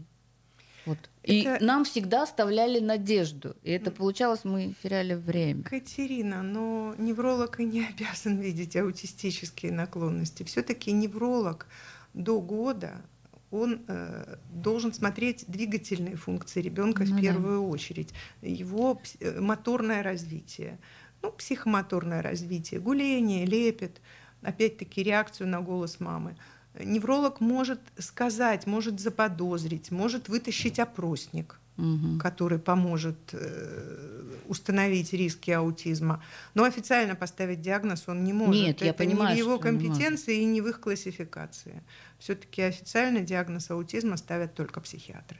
Вот. 0.85 0.97
И 1.23 1.41
Это- 1.41 1.63
нам 1.63 1.83
всегда 1.83 2.23
оставляли 2.23 2.79
надежду. 2.79 3.55
И 3.63 3.71
это 3.71 3.91
получалось, 3.91 4.41
мы 4.43 4.73
теряли 4.83 5.15
время. 5.15 5.63
Катерина, 5.63 6.43
но 6.43 6.95
невролог 6.97 7.59
и 7.59 7.65
не 7.65 7.85
обязан 7.89 8.39
видеть 8.39 8.75
аутистические 8.75 9.71
наклонности. 9.71 10.43
Все-таки 10.43 10.91
невролог 10.91 11.67
до 12.13 12.39
года 12.39 13.01
он 13.51 13.81
э, 13.87 14.37
должен 14.51 14.91
смотреть 14.93 15.45
двигательные 15.47 16.15
функции 16.15 16.61
ребенка 16.61 17.03
Ну 17.03 17.11
в 17.11 17.15
да. 17.15 17.21
первую 17.21 17.67
очередь, 17.67 18.09
его 18.41 19.01
э, 19.19 19.39
моторное 19.39 20.03
развитие, 20.03 20.77
ну, 21.25 21.31
психомоторное 21.31 22.21
развитие, 22.21 22.79
гуление, 22.79 23.45
лепет, 23.45 23.99
опять-таки 24.43 25.01
реакцию 25.01 25.47
на 25.47 25.61
голос 25.61 25.99
мамы. 25.99 26.35
Невролог 26.79 27.39
может 27.39 27.79
сказать, 27.97 28.67
может 28.67 28.99
заподозрить, 28.99 29.91
может 29.91 30.29
вытащить 30.29 30.79
опросник 30.79 31.59
Мгм. 31.77 32.19
который 32.19 32.57
поможет 32.57 33.17
э, 33.33 34.39
установить 34.47 35.11
риски 35.11 35.51
аутизма. 35.51 36.23
Но 36.53 36.63
официально 36.63 37.15
поставить 37.15 37.61
диагноз 37.61 38.05
он 38.07 38.23
не 38.23 38.31
может. 38.31 38.55
Нет, 38.55 38.81
я 38.81 38.91
Это 38.91 38.99
понимаю, 38.99 39.35
не 39.35 39.41
в 39.41 39.45
его 39.45 39.59
компетенции 39.59 40.37
и 40.37 40.45
не 40.45 40.61
в 40.61 40.67
их 40.69 40.79
классификации. 40.79 41.83
Все-таки 42.17 42.61
официально 42.61 43.19
диагноз 43.19 43.71
аутизма 43.71 44.15
ставят 44.15 44.55
только 44.55 44.79
психиатры. 44.79 45.37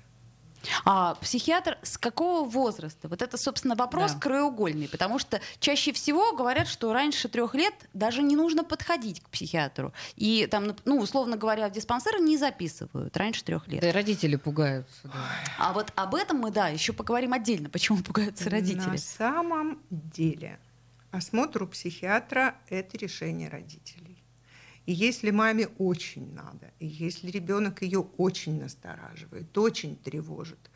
А 0.85 1.15
психиатр 1.15 1.77
с 1.81 1.97
какого 1.97 2.47
возраста? 2.47 3.07
Вот 3.07 3.21
это, 3.21 3.37
собственно, 3.37 3.75
вопрос 3.75 4.13
Да. 4.13 4.19
краеугольный, 4.19 4.87
потому 4.87 5.19
что 5.19 5.39
чаще 5.59 5.91
всего 5.93 6.33
говорят, 6.35 6.67
что 6.67 6.91
раньше 6.93 7.27
трех 7.29 7.53
лет 7.55 7.73
даже 7.93 8.21
не 8.23 8.35
нужно 8.35 8.63
подходить 8.63 9.21
к 9.21 9.29
психиатру. 9.29 9.93
И 10.15 10.47
там, 10.47 10.75
ну, 10.85 10.99
условно 10.99 11.37
говоря, 11.37 11.67
в 11.69 11.71
диспансеры 11.71 12.19
не 12.19 12.37
записывают 12.37 13.15
раньше 13.17 13.43
трех 13.43 13.67
лет. 13.67 13.81
Да 13.81 13.89
и 13.89 13.91
родители 13.91 14.35
пугаются. 14.35 15.01
да. 15.03 15.11
А 15.59 15.73
вот 15.73 15.91
об 15.95 16.15
этом 16.15 16.37
мы, 16.37 16.51
да, 16.51 16.67
еще 16.67 16.93
поговорим 16.93 17.33
отдельно, 17.33 17.69
почему 17.69 17.99
пугаются 18.03 18.49
родители. 18.49 18.87
На 18.89 18.97
самом 18.97 19.81
деле 19.89 20.59
осмотр 21.11 21.63
у 21.63 21.67
психиатра– 21.67 22.55
это 22.69 22.97
решение 22.97 23.49
родителей. 23.49 24.14
И 24.85 24.93
если 24.93 25.31
маме 25.31 25.67
очень 25.79 26.33
надо, 26.33 26.71
и 26.79 26.85
если 26.85 27.31
ребенок 27.31 27.81
ее 27.81 28.01
очень 28.17 28.59
настораживает, 28.59 29.57
очень 29.57 29.95
тревожит, 29.95 30.69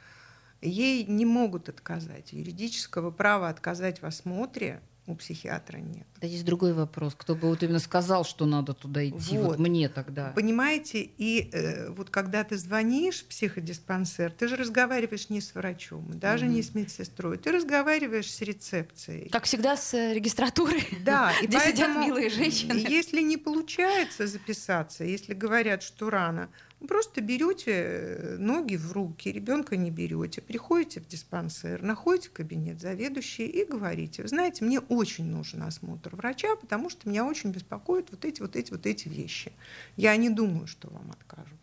ей 0.61 1.05
не 1.05 1.25
могут 1.25 1.69
отказать. 1.69 2.33
Юридического 2.33 3.11
права 3.11 3.49
отказать 3.49 4.01
в 4.01 4.05
осмотре 4.05 4.81
у 5.09 5.15
психиатра 5.15 5.77
нет. 5.77 6.05
Да 6.21 6.27
есть 6.27 6.45
другой 6.45 6.73
вопрос. 6.73 7.15
Кто 7.17 7.35
бы 7.35 7.47
вот 7.49 7.63
именно 7.63 7.79
сказал, 7.79 8.23
что 8.23 8.45
надо 8.45 8.73
туда 8.73 9.07
идти? 9.07 9.37
Вот, 9.37 9.57
Вот. 9.57 9.59
мне 9.59 9.89
тогда. 9.89 10.31
Понимаете, 10.35 11.01
и 11.17 11.49
э, 11.51 11.89
вот 11.89 12.09
когда 12.09 12.43
ты 12.43 12.57
звонишь 12.57 13.21
в 13.21 13.25
психодиспансер, 13.25 14.31
ты 14.31 14.47
же 14.47 14.55
разговариваешь 14.55 15.29
не 15.29 15.41
с 15.41 15.55
врачом, 15.55 16.05
даже 16.19 16.47
не 16.47 16.61
с 16.61 16.75
медсестрой, 16.75 17.37
ты 17.37 17.51
разговариваешь 17.51 18.31
с 18.31 18.41
рецепцией. 18.41 19.29
Как 19.29 19.45
всегда 19.45 19.75
с 19.77 19.93
э, 19.93 20.13
регистратурой, 20.13 20.87
Да, 21.05 21.31
и 21.41 21.45
где 21.47 21.59
сидят 21.59 21.97
милые 21.97 22.29
женщины. 22.29 22.73
Если 22.73 23.21
не 23.21 23.37
получается 23.37 24.27
записаться, 24.27 25.03
если 25.03 25.33
говорят, 25.33 25.83
что 25.83 26.09
рано, 26.09 26.49
просто 26.87 27.21
берете 27.21 27.71
э, 27.71 28.37
ноги 28.37 28.75
в 28.75 28.91
руки, 28.91 29.31
ребенка 29.31 29.75
не 29.77 29.91
берете, 29.91 30.41
приходите 30.41 31.01
в 31.01 31.07
диспансер, 31.07 31.81
находите 31.81 32.29
кабинет 32.29 32.79
заведующей 32.79 33.45
и 33.45 33.65
говорите, 33.65 34.27
знаете, 34.27 34.65
мне 34.65 34.79
очень 34.79 35.25
нужен 35.25 35.63
осмотр 35.63 36.15
врача, 36.15 36.55
потому 36.55 36.89
что 36.89 37.09
меня 37.09 37.25
очень 37.25 37.51
беспокоят 37.51 38.11
вот 38.11 38.25
эти, 38.25 38.41
вот 38.41 38.55
эти, 38.55 38.71
вот 38.71 38.85
эти 38.85 39.07
вещи. 39.07 39.51
Я 39.97 40.15
не 40.15 40.29
думаю, 40.29 40.67
что 40.67 40.89
вам 40.89 41.11
откажут. 41.11 41.59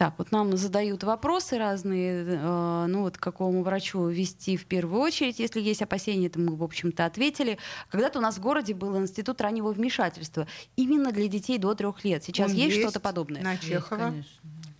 Так, 0.00 0.14
вот 0.16 0.32
нам 0.32 0.56
задают 0.56 1.04
вопросы 1.04 1.58
разные, 1.58 2.24
э, 2.24 2.86
ну 2.88 3.02
вот 3.02 3.18
к 3.18 3.20
какому 3.20 3.62
врачу 3.62 4.06
вести 4.06 4.56
в 4.56 4.64
первую 4.64 4.98
очередь, 4.98 5.38
если 5.38 5.60
есть 5.60 5.82
опасения, 5.82 6.28
это 6.28 6.40
мы, 6.40 6.56
в 6.56 6.64
общем-то, 6.64 7.04
ответили. 7.04 7.58
Когда-то 7.90 8.18
у 8.18 8.22
нас 8.22 8.38
в 8.38 8.40
городе 8.40 8.72
был 8.72 8.96
институт 8.96 9.42
раннего 9.42 9.70
вмешательства 9.72 10.48
именно 10.74 11.12
для 11.12 11.28
детей 11.28 11.58
до 11.58 11.74
трех 11.74 12.02
лет. 12.02 12.24
Сейчас 12.24 12.50
Он 12.50 12.56
есть, 12.56 12.80
что-то 12.80 12.98
подобное? 12.98 13.42
На 13.42 13.52
Есть, 13.52 13.64
Чехова. 13.64 14.00
конечно. 14.04 14.30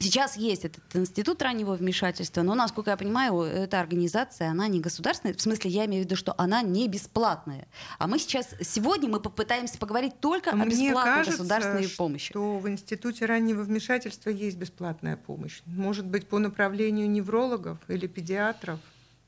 Сейчас 0.03 0.35
есть 0.39 0.65
этот 0.65 0.83
институт 0.97 1.43
раннего 1.43 1.75
вмешательства, 1.75 2.41
но, 2.41 2.55
насколько 2.55 2.91
я 2.91 2.97
понимаю, 2.97 3.43
эта 3.43 3.81
организация, 3.81 4.51
она 4.51 4.67
не 4.67 4.81
государственная. 4.81 5.35
В 5.35 5.43
смысле, 5.43 5.71
я 5.71 5.85
имею 5.85 6.05
в 6.05 6.07
виду, 6.07 6.17
что 6.17 6.35
она 6.39 6.63
не 6.63 6.89
бесплатная. 6.89 7.69
А 7.99 8.07
мы 8.07 8.19
сейчас, 8.19 8.49
сегодня 8.63 9.11
мы 9.11 9.21
попытаемся 9.21 9.77
поговорить 9.77 10.19
только 10.19 10.53
о 10.53 10.57
Мне 10.57 10.89
бесплатной 10.89 11.15
кажется, 11.17 11.39
государственной 11.39 11.89
помощи. 11.91 12.31
что 12.31 12.59
в 12.59 12.67
Институте 12.67 13.27
раннего 13.27 13.63
вмешательства 13.63 14.31
есть 14.31 14.57
бесплатная 14.57 15.19
помощь. 15.19 15.61
Может 15.67 16.07
быть, 16.07 16.27
по 16.27 16.39
направлению 16.39 17.11
неврологов 17.11 17.79
или 17.89 18.07
педиатров? 18.07 18.79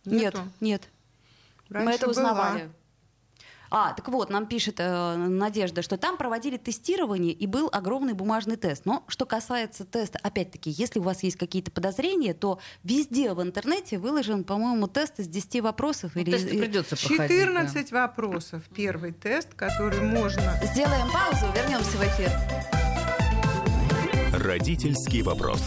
Нет, 0.06 0.34
Нету? 0.34 0.48
нет. 0.60 0.88
Мы 1.68 1.76
Раньше 1.76 1.94
это 1.96 2.06
была. 2.14 2.60
А, 3.74 3.94
так 3.94 4.08
вот, 4.08 4.28
нам 4.28 4.44
пишет 4.46 4.80
э, 4.80 5.16
Надежда, 5.16 5.80
что 5.80 5.96
там 5.96 6.18
проводили 6.18 6.58
тестирование 6.58 7.32
и 7.32 7.46
был 7.46 7.70
огромный 7.72 8.12
бумажный 8.12 8.56
тест. 8.56 8.84
Но 8.84 9.02
что 9.08 9.24
касается 9.24 9.86
теста, 9.86 10.18
опять-таки, 10.22 10.68
если 10.68 10.98
у 10.98 11.02
вас 11.02 11.22
есть 11.22 11.38
какие-то 11.38 11.70
подозрения, 11.70 12.34
то 12.34 12.58
везде 12.84 13.32
в 13.32 13.40
интернете 13.40 13.96
выложен, 13.96 14.44
по-моему, 14.44 14.88
тест 14.88 15.20
из 15.20 15.26
10 15.26 15.62
вопросов. 15.62 16.14
или 16.18 16.32
Тесты 16.32 16.58
придется 16.58 16.96
проходить. 16.96 17.40
14 17.40 17.92
вопросов. 17.92 18.62
Первый 18.74 19.12
тест, 19.12 19.54
который 19.54 20.02
можно... 20.02 20.52
Сделаем 20.62 21.10
паузу, 21.10 21.46
вернемся 21.54 21.96
в 21.96 22.02
эфир. 22.02 22.30
Родительский 24.38 25.22
вопрос. 25.22 25.62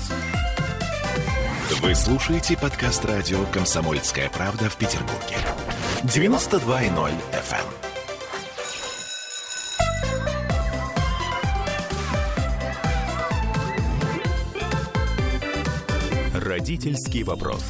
Вы 1.81 1.95
слушаете 1.95 2.55
подкаст 2.55 3.03
радио 3.05 3.43
«Комсомольская 3.51 4.29
правда» 4.29 4.69
в 4.69 4.77
Петербурге. 4.77 5.37
92.0 6.03 7.11
FM. 7.31 7.94
Родительский 16.55 17.23
вопрос. 17.23 17.65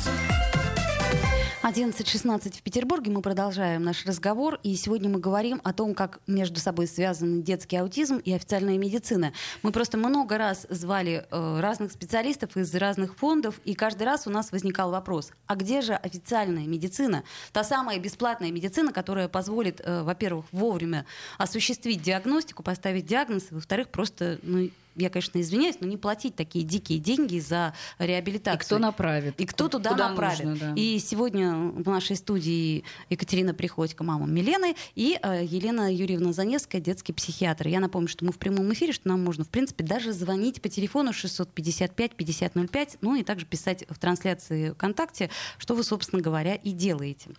11.16 1.63 2.59
в 2.59 2.61
Петербурге. 2.61 3.09
Мы 3.09 3.23
продолжаем 3.23 3.83
наш 3.83 4.05
разговор. 4.05 4.59
И 4.61 4.75
сегодня 4.75 5.09
мы 5.09 5.17
говорим 5.17 5.59
о 5.63 5.73
том, 5.73 5.95
как 5.95 6.19
между 6.27 6.59
собой 6.59 6.85
связаны 6.85 7.41
детский 7.41 7.77
аутизм 7.77 8.17
и 8.17 8.31
официальная 8.31 8.77
медицина. 8.77 9.33
Мы 9.63 9.71
просто 9.71 9.97
много 9.97 10.37
раз 10.37 10.67
звали 10.69 11.25
э, 11.31 11.59
разных 11.61 11.93
специалистов 11.93 12.55
из 12.57 12.75
разных 12.75 13.17
фондов, 13.17 13.59
и 13.65 13.73
каждый 13.73 14.03
раз 14.03 14.27
у 14.27 14.29
нас 14.29 14.51
возникал 14.51 14.91
вопрос, 14.91 15.31
а 15.47 15.55
где 15.55 15.81
же 15.81 15.95
официальная 15.95 16.67
медицина? 16.67 17.23
Та 17.53 17.63
самая 17.63 17.97
бесплатная 17.97 18.51
медицина, 18.51 18.93
которая 18.93 19.29
позволит, 19.29 19.81
э, 19.83 20.03
во-первых, 20.03 20.45
вовремя 20.51 21.07
осуществить 21.39 22.03
диагностику, 22.03 22.61
поставить 22.61 23.07
диагноз, 23.07 23.47
и, 23.49 23.55
во-вторых, 23.55 23.89
просто, 23.89 24.37
ну, 24.43 24.69
я, 24.95 25.09
конечно, 25.09 25.39
извиняюсь, 25.41 25.77
но 25.79 25.87
не 25.87 25.97
платить 25.97 26.35
такие 26.35 26.63
дикие 26.63 26.99
деньги 26.99 27.39
за 27.39 27.73
реабилитацию. 27.99 28.61
И 28.61 28.65
кто 28.65 28.77
направит? 28.79 29.39
И 29.39 29.45
кто 29.45 29.67
туда 29.67 29.91
Куда 29.91 30.09
направит. 30.09 30.43
нужно, 30.43 30.73
да. 30.73 30.73
И 30.75 30.99
сегодня 30.99 31.53
в 31.53 31.89
нашей 31.89 32.15
студии 32.15 32.83
Екатерина 33.09 33.53
Приходько, 33.53 34.03
мама 34.03 34.25
Милены, 34.25 34.75
и 34.95 35.19
э, 35.21 35.43
Елена 35.43 35.93
Юрьевна 35.93 36.33
Заневская, 36.33 36.81
детский 36.81 37.13
психиатр. 37.13 37.67
Я 37.67 37.79
напомню, 37.79 38.07
что 38.07 38.25
мы 38.25 38.31
в 38.31 38.37
прямом 38.37 38.71
эфире, 38.73 38.93
что 38.93 39.07
нам 39.09 39.23
можно, 39.23 39.43
в 39.43 39.49
принципе, 39.49 39.83
даже 39.83 40.13
звонить 40.13 40.61
по 40.61 40.69
телефону 40.69 41.11
655-5005, 41.11 42.97
ну 43.01 43.15
и 43.15 43.23
также 43.23 43.45
писать 43.45 43.85
в 43.89 43.99
трансляции 43.99 44.71
ВКонтакте, 44.71 45.29
что 45.57 45.75
вы, 45.75 45.83
собственно 45.83 46.21
говоря, 46.21 46.55
и 46.55 46.71
делаете. 46.71 47.31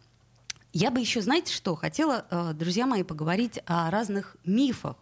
Я 0.72 0.90
бы 0.90 1.00
еще, 1.00 1.22
знаете 1.22 1.54
что, 1.54 1.74
хотела, 1.74 2.26
э, 2.30 2.52
друзья 2.52 2.86
мои, 2.86 3.02
поговорить 3.02 3.60
о 3.64 3.90
разных 3.90 4.36
мифах 4.44 4.96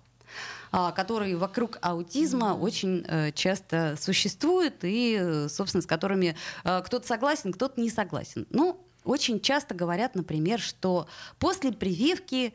которые 0.93 1.37
вокруг 1.37 1.79
аутизма 1.83 2.55
очень 2.55 3.05
э, 3.07 3.33
часто 3.33 3.97
существуют 4.01 4.83
и, 4.83 5.19
э, 5.21 5.49
собственно, 5.49 5.83
с 5.83 5.87
которыми 5.87 6.37
э, 6.65 6.83
кто-то 6.85 7.07
согласен, 7.07 7.53
кто-то 7.53 7.81
не 7.81 7.91
согласен. 7.91 8.47
Ну, 8.51 8.81
очень 9.05 9.41
часто 9.41 9.75
говорят, 9.75 10.15
например, 10.15 10.61
что 10.61 11.07
после 11.39 11.73
прививки 11.73 12.55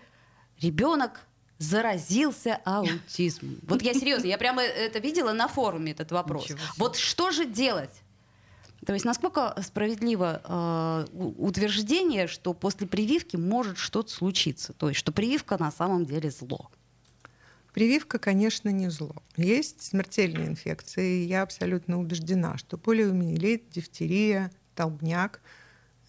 ребенок 0.59 1.21
заразился 1.59 2.59
аутизмом. 2.65 3.59
Вот 3.67 3.81
я 3.81 3.93
серьезно, 3.93 4.27
я 4.27 4.37
прямо 4.37 4.61
это 4.63 4.99
видела 4.99 5.33
на 5.33 5.47
форуме 5.47 5.91
этот 5.91 6.11
вопрос. 6.11 6.47
Вот 6.77 6.95
что 6.95 7.31
же 7.31 7.45
делать? 7.45 8.01
То 8.85 8.93
есть 8.93 9.05
насколько 9.05 9.55
справедливо 9.61 10.41
э, 10.43 11.05
утверждение, 11.37 12.27
что 12.27 12.53
после 12.53 12.87
прививки 12.87 13.35
может 13.35 13.77
что-то 13.77 14.09
случиться? 14.09 14.73
То 14.73 14.87
есть 14.89 14.99
что 14.99 15.11
прививка 15.11 15.57
на 15.57 15.69
самом 15.71 16.05
деле 16.05 16.31
зло? 16.31 16.71
Прививка, 17.79 18.19
конечно, 18.19 18.67
не 18.67 18.89
зло. 18.89 19.15
Есть 19.37 19.83
смертельные 19.83 20.49
инфекции. 20.49 21.23
и 21.23 21.27
Я 21.27 21.43
абсолютно 21.43 21.97
убеждена, 21.97 22.57
что 22.57 22.77
полиомиелит, 22.77 23.69
дифтерия, 23.69 24.51
толбняк, 24.75 25.39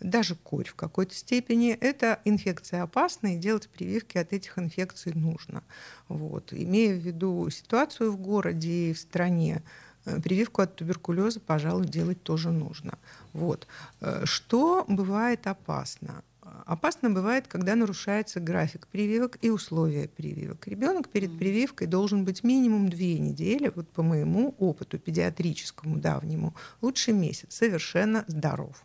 даже 0.00 0.34
корь 0.34 0.66
в 0.66 0.74
какой-то 0.74 1.14
степени– 1.14 1.70
это 1.80 2.18
инфекция 2.24 2.82
опасна, 2.82 3.36
и 3.36 3.38
делать 3.38 3.68
прививки 3.68 4.18
от 4.18 4.32
этих 4.32 4.58
инфекций 4.58 5.12
нужно. 5.14 5.62
Вот. 6.08 6.52
Имея 6.52 6.92
в 6.92 6.98
виду 6.98 7.48
ситуацию 7.50 8.10
в 8.10 8.16
городе 8.16 8.90
и 8.90 8.92
в 8.92 8.98
стране, 8.98 9.62
э, 10.06 10.20
прививку 10.20 10.62
от 10.62 10.74
туберкулеза, 10.74 11.38
пожалуй, 11.38 11.86
делать 11.86 12.20
тоже 12.24 12.50
нужно. 12.50 12.98
Вот. 13.32 13.68
Э, 14.00 14.22
Что 14.24 14.84
бывает 14.88 15.46
опасно? 15.46 16.24
Опасно 16.66 17.10
бывает, 17.10 17.46
когда 17.48 17.74
нарушается 17.74 18.40
график 18.40 18.86
прививок 18.88 19.38
и 19.42 19.50
условия 19.50 20.08
прививок. 20.08 20.66
Ребенок 20.66 21.08
перед 21.08 21.36
прививкой 21.38 21.86
должен 21.86 22.24
быть 22.24 22.44
минимум 22.44 22.88
две 22.88 23.18
недели, 23.18 23.72
вот 23.74 23.88
по 23.88 24.02
моему 24.02 24.54
опыту 24.58 24.98
педиатрическому 24.98 25.96
давнему, 25.96 26.54
лучше 26.80 27.12
месяц, 27.12 27.54
совершенно 27.54 28.24
здоров. 28.26 28.84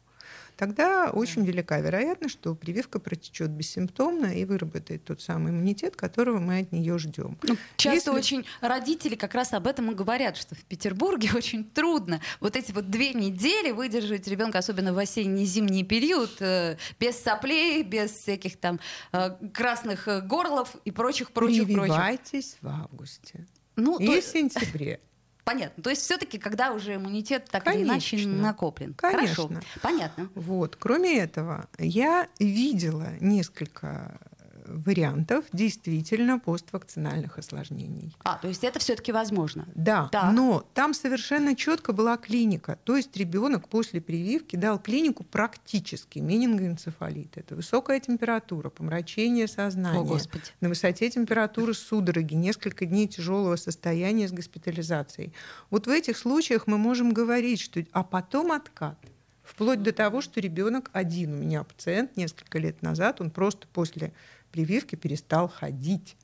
Тогда 0.58 1.10
очень 1.12 1.44
велика 1.46 1.80
вероятность, 1.80 2.34
что 2.34 2.56
прививка 2.56 3.00
протечет 3.00 3.50
бессимптомно 3.50 4.28
и 4.28 4.46
выработает 4.46 5.04
тот 5.04 5.22
самый 5.22 5.52
иммунитет, 5.52 5.96
которого 5.96 6.40
мы 6.40 6.60
от 6.60 6.72
нее 6.72 6.98
ждем. 6.98 7.38
Ну, 7.44 7.58
часто 7.76 8.12
Если- 8.12 8.20
очень 8.20 8.46
родители 8.62 9.16
как 9.16 9.34
раз 9.36 9.54
об 9.54 9.68
этом 9.68 9.92
и 9.92 9.96
говорят, 9.96 10.38
что 10.38 10.56
в 10.56 10.64
Петербурге 10.64 11.30
очень 11.36 11.64
трудно 11.66 12.22
вот 12.40 12.56
эти 12.56 12.72
вот 12.72 12.90
две 12.90 13.14
недели 13.14 13.72
выдержать 13.72 14.28
ребенка, 14.28 14.60
особенно 14.60 14.94
в 14.94 14.98
осенне-зимний 14.98 15.84
период, 15.84 16.42
э, 16.42 16.78
без 17.00 17.22
соплей, 17.22 17.84
без 17.84 18.12
всяких 18.12 18.58
там 18.58 18.80
э, 19.12 19.32
красных 19.54 20.08
э, 20.08 20.22
горлов 20.22 20.76
и 20.86 20.92
прочих, 20.92 21.32
прочих, 21.32 21.64
прочих. 21.64 21.84
Прививайтесь 21.84 22.58
в 22.62 22.68
августе 22.68 23.46
Ну, 23.76 24.00
и 24.00 24.06
то- 24.06 24.22
в 24.22 24.24
сентябре. 24.24 25.00
Понятно. 25.46 25.84
То 25.84 25.92
есть 25.92 26.02
все-таки, 26.02 26.40
когда 26.40 26.74
уже 26.74 26.96
иммунитет 26.96 27.46
так 27.52 27.68
или 27.68 27.84
иначе 27.84 28.18
Конечно. 28.18 28.42
накоплен. 28.42 28.94
Конечно. 28.96 29.48
Хорошо. 29.48 29.62
Понятно. 29.82 30.30
Вот. 30.34 30.76
Кроме 30.76 31.20
этого, 31.20 31.68
я 31.78 32.28
видела 32.40 33.10
несколько 33.22 34.20
вариантов 34.68 35.46
действительно 35.52 36.40
поствакцинальных 36.40 37.38
осложнений. 37.38 38.16
А, 38.24 38.38
то 38.38 38.48
есть 38.48 38.64
это 38.64 38.80
все-таки 38.80 39.12
возможно. 39.12 39.68
Да, 39.76 40.10
Так. 40.12 40.34
но 40.34 40.66
там 40.74 40.94
совершенно 40.94 41.56
четко 41.56 41.94
была 41.94 42.18
клиника. 42.18 42.78
То 42.84 42.98
есть 42.98 43.16
ребенок 43.18 43.70
после 43.70 44.02
прививки 44.02 44.56
дал 44.56 44.80
клинику 44.80 45.24
практически 45.24 46.20
менингоэнцефалит. 46.20 47.38
Это 47.38 47.56
высокая 47.56 48.00
температура, 48.00 48.70
помрачение 48.70 49.48
сознания. 49.48 50.00
О, 50.00 50.04
Господи. 50.04 50.46
На 50.62 50.70
высоте 50.70 51.10
температуры 51.10 51.74
судороги, 51.74 52.34
несколько 52.34 52.86
дней 52.86 53.08
тяжелого 53.08 53.56
состояния 53.56 54.28
с 54.28 54.32
госпитализацией. 54.32 55.34
Вот 55.70 55.88
в 55.88 55.90
этих 55.90 56.18
случаях 56.18 56.68
мы 56.68 56.78
можем 56.78 57.14
говорить, 57.14 57.62
что 57.62 57.84
а 57.92 58.04
потом 58.04 58.52
откат. 58.52 58.98
Вплоть 59.46 59.84
до 59.84 59.94
того, 59.94 60.22
что 60.22 60.40
ребенок 60.40 60.90
один. 60.92 61.34
У 61.34 61.38
меня 61.38 61.64
пациент 61.64 62.18
несколько 62.18 62.58
лет 62.58 62.82
назад, 62.82 63.22
он 63.22 63.30
просто 63.30 63.68
после 63.72 64.12
прививки 64.56 64.96
перестал 64.96 65.50
ходить. 65.50 66.16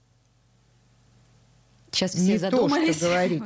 Сейчас 1.91 2.11
все 2.11 2.21
Не 2.21 2.37
задумались. 2.37 2.87
то, 2.87 2.93
что 2.93 3.05
говорить. 3.07 3.43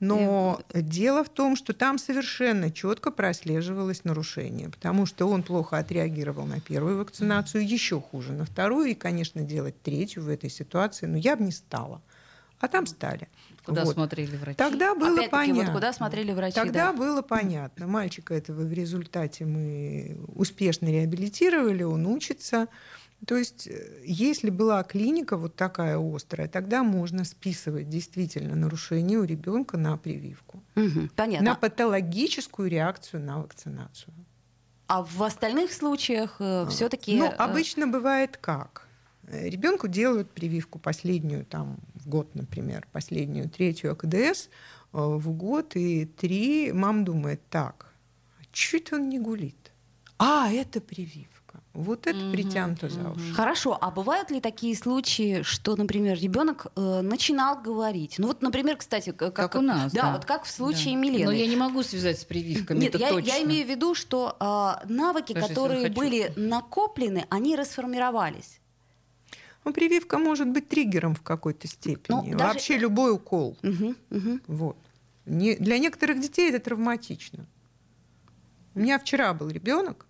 Но 0.00 0.60
дело 0.74 1.22
в 1.22 1.28
том, 1.28 1.54
что 1.54 1.72
там 1.72 1.98
совершенно 1.98 2.72
четко 2.72 3.12
прослеживалось 3.12 4.02
нарушение, 4.02 4.68
потому 4.68 5.06
что 5.06 5.28
он 5.28 5.44
плохо 5.44 5.78
отреагировал 5.78 6.46
на 6.46 6.60
первую 6.60 6.98
вакцинацию, 6.98 7.66
еще 7.66 8.00
хуже 8.00 8.32
на 8.32 8.44
вторую, 8.44 8.86
и, 8.90 8.94
конечно, 8.94 9.42
делать 9.42 9.80
третью 9.82 10.24
в 10.24 10.28
этой 10.28 10.50
ситуации, 10.50 11.06
но 11.06 11.16
я 11.16 11.36
бы 11.36 11.44
не 11.44 11.52
стала. 11.52 12.02
А 12.58 12.66
там 12.66 12.86
стали. 12.86 13.28
Куда 13.64 13.84
Вот. 13.84 13.94
смотрели 13.94 14.36
врачи? 14.36 14.56
Тогда 14.58 14.94
было 14.96 15.28
понятно. 15.28 15.64
вот 15.64 15.72
куда 15.74 15.92
смотрели 15.92 16.32
врачи, 16.32 16.54
Тогда 16.54 16.90
да. 16.90 16.98
было 16.98 17.22
понятно. 17.22 17.86
Мальчика 17.86 18.34
этого 18.34 18.62
в 18.62 18.72
результате 18.72 19.44
мы 19.46 20.18
успешно 20.34 20.86
реабилитировали, 20.86 21.82
он 21.84 22.06
учится. 22.06 22.66
То 23.26 23.36
есть, 23.36 23.66
э, 23.66 24.02
если 24.04 24.50
была 24.50 24.82
клиника 24.82 25.36
вот 25.36 25.56
такая 25.56 25.98
острая, 25.98 26.48
тогда 26.48 26.82
можно 26.82 27.24
списывать 27.24 27.88
действительно 27.88 28.54
нарушение 28.54 29.18
у 29.18 29.24
ребенка 29.24 29.76
на 29.76 29.96
прививку, 29.96 30.62
Мгм, 30.74 31.10
Понятно. 31.16 31.50
на 31.50 31.54
патологическую 31.54 32.68
реакцию 32.68 33.22
на 33.22 33.38
вакцинацию. 33.38 34.12
А 34.86 35.02
в 35.02 35.22
остальных 35.22 35.72
случаях 35.72 36.36
все-таки... 36.68 37.16
Ну, 37.16 37.32
обычно 37.38 37.86
бывает 37.86 38.36
как? 38.36 38.86
Ребенку 39.28 39.88
делают 39.88 40.30
прививку 40.30 40.78
последнюю, 40.78 41.46
там, 41.46 41.78
в 41.94 42.08
год, 42.08 42.34
например, 42.34 42.86
последнюю, 42.92 43.48
третью 43.48 43.92
АКДС 43.92 44.48
э, 44.48 44.48
в 44.92 45.30
год, 45.32 45.76
и 45.76 46.04
три, 46.04 46.72
мам 46.72 47.04
думает, 47.04 47.40
так, 47.48 47.94
а 48.40 48.76
это 48.76 48.96
он 48.96 49.08
не 49.08 49.18
гулит? 49.18 49.72
А, 50.18 50.50
это 50.52 50.80
прививка. 50.80 51.33
Вот 51.74 52.06
это 52.06 52.16
Мгм, 52.16 52.30
притянуто 52.32 52.88
за 52.88 53.10
уши. 53.10 53.32
Хорошо, 53.34 53.76
а 53.80 53.90
бывают 53.90 54.30
ли 54.30 54.40
такие 54.40 54.76
случаи, 54.76 55.42
что, 55.42 55.74
например, 55.74 56.16
ребенок 56.16 56.68
э, 56.76 57.00
начинал 57.00 57.60
говорить? 57.60 58.14
Ну 58.18 58.28
вот, 58.28 58.42
например, 58.42 58.76
кстати, 58.76 59.10
как, 59.10 59.34
Как 59.34 59.56
у 59.56 59.60
нас, 59.60 59.92
да, 59.92 60.02
да. 60.02 60.12
вот 60.12 60.24
как 60.24 60.44
в 60.44 60.50
случае 60.50 60.94
Да. 60.94 61.00
Милены. 61.00 61.24
Но 61.24 61.32
я 61.32 61.46
не 61.48 61.56
могу 61.56 61.82
связать 61.82 62.20
с 62.20 62.24
прививками, 62.24 62.78
Нет, 62.78 62.94
это 62.94 62.98
я, 63.04 63.10
точно. 63.10 63.26
я 63.28 63.42
имею 63.42 63.66
в 63.66 63.68
виду, 63.70 63.96
что 63.96 64.36
а, 64.38 64.82
навыки, 64.88 65.32
Даже 65.32 65.48
которые 65.48 65.90
были 65.90 66.32
накоплены, 66.36 67.26
они 67.28 67.56
расформировались. 67.56 68.60
Ну, 69.64 69.72
прививка 69.72 70.18
может 70.18 70.46
быть 70.48 70.68
триггером 70.68 71.16
в 71.16 71.22
какой-то 71.22 71.66
степени. 71.66 72.14
Ну, 72.14 72.22
даже- 72.38 72.44
Вообще 72.54 72.78
любой 72.78 73.12
укол. 73.12 73.56
Мгм, 73.62 73.96
мгм. 74.10 74.42
Вот. 74.46 74.76
Не- 75.26 75.56
для 75.56 75.78
некоторых 75.78 76.20
детей 76.20 76.50
это 76.50 76.60
травматично. 76.60 77.46
У 78.76 78.78
меня 78.80 78.98
вчера 79.00 79.34
был 79.34 79.48
ребенок, 79.48 80.06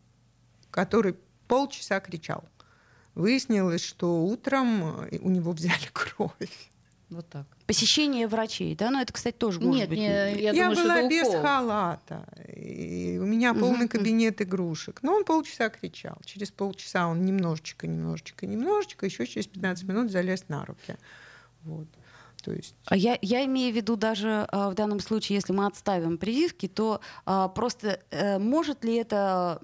который 0.71 1.15
полчаса 1.47 2.01
кричал. 2.01 2.45
Выяснилось, 3.15 3.85
что 3.85 4.25
утром 4.25 5.07
э, 5.11 5.19
у 5.21 5.31
него 5.31 5.53
взяли 5.53 5.87
кровь. 5.93 6.71
Вот 7.11 7.29
так. 7.29 7.47
Посещение 7.67 8.27
врачей, 8.27 8.75
да, 8.75 8.91
ну 8.91 9.01
это, 9.01 9.13
кстати, 9.13 9.37
тоже 9.37 9.61
может 9.61 9.81
Нет, 9.83 9.89
быть. 9.89 9.99
не- 9.99 10.05
я, 10.07 10.51
Я, 10.51 10.53
думаю, 10.53 10.77
была 10.77 11.09
без 11.09 11.29
укол. 11.29 11.43
халата. 11.43 12.27
И 12.57 13.19
у 13.23 13.27
меня 13.27 13.55
полный 13.55 13.89
кабинет 13.89 14.43
игрушек. 14.43 14.99
Но 15.03 15.15
он 15.15 15.25
полчаса 15.25 15.69
кричал. 15.69 16.17
Через 16.25 16.51
полчаса 16.51 17.07
он 17.07 17.25
немножечко, 17.25 17.87
немножечко, 17.87 18.47
немножечко, 18.47 19.07
еще 19.07 19.27
через 19.27 19.47
15 19.47 19.85
минут 19.85 20.11
залез 20.11 20.49
на 20.49 20.65
руки. 20.65 20.97
Вот. 21.63 21.87
То 22.43 22.53
есть 22.53 22.75
А 22.87 22.97
я, 22.97 23.19
я 23.23 23.45
имею 23.47 23.73
в 23.73 23.77
виду 23.77 23.97
даже 23.97 24.47
а, 24.51 24.69
в 24.71 24.75
данном 24.75 25.01
случае, 25.01 25.37
если 25.37 25.53
мы 25.55 25.67
отставим 25.67 26.19
прививки, 26.19 26.69
то 26.69 27.01
а, 27.25 27.49
просто 27.49 28.01
э, 28.11 28.39
может 28.39 28.85
ли 28.85 28.97
это 28.97 29.59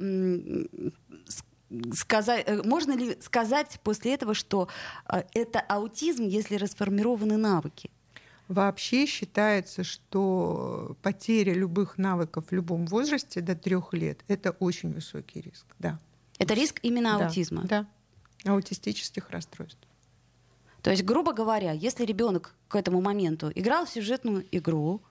сказать, 1.95 2.45
э, 2.47 2.63
можно 2.63 2.93
ли 2.93 3.17
сказать 3.21 3.79
после 3.83 4.15
этого, 4.15 4.35
что 4.35 4.69
а, 5.07 5.25
это 5.35 5.61
аутизм, 5.61 6.25
если 6.25 6.57
расформированы 6.57 7.37
навыки? 7.37 7.91
Вообще 8.49 9.07
считается, 9.07 9.85
что 9.85 10.97
потеря 11.03 11.55
любых 11.55 11.99
навыков 11.99 12.47
в 12.51 12.53
любом 12.53 12.87
возрасте 12.87 13.41
до 13.41 13.55
трех 13.55 13.95
лет– 13.95 14.25
это 14.29 14.51
очень 14.53 14.93
высокий 14.93 15.41
риск. 15.41 15.67
Да. 15.79 16.01
Это 16.39 16.55
риск 16.55 16.81
именно 16.83 17.17
Да, 17.19 17.27
аутизма. 17.27 17.63
Да. 17.63 17.87
Аутистических 18.45 19.31
расстройств. 19.31 19.87
То 20.83 20.91
есть, 20.91 21.05
грубо 21.05 21.33
говоря, 21.33 21.73
если 21.73 22.05
ребенок 22.05 22.55
к 22.69 22.75
этому 22.75 23.01
моменту 23.01 23.53
играл 23.55 23.85
в 23.85 23.91
сюжетную 23.91 24.45
игру, 24.51 25.03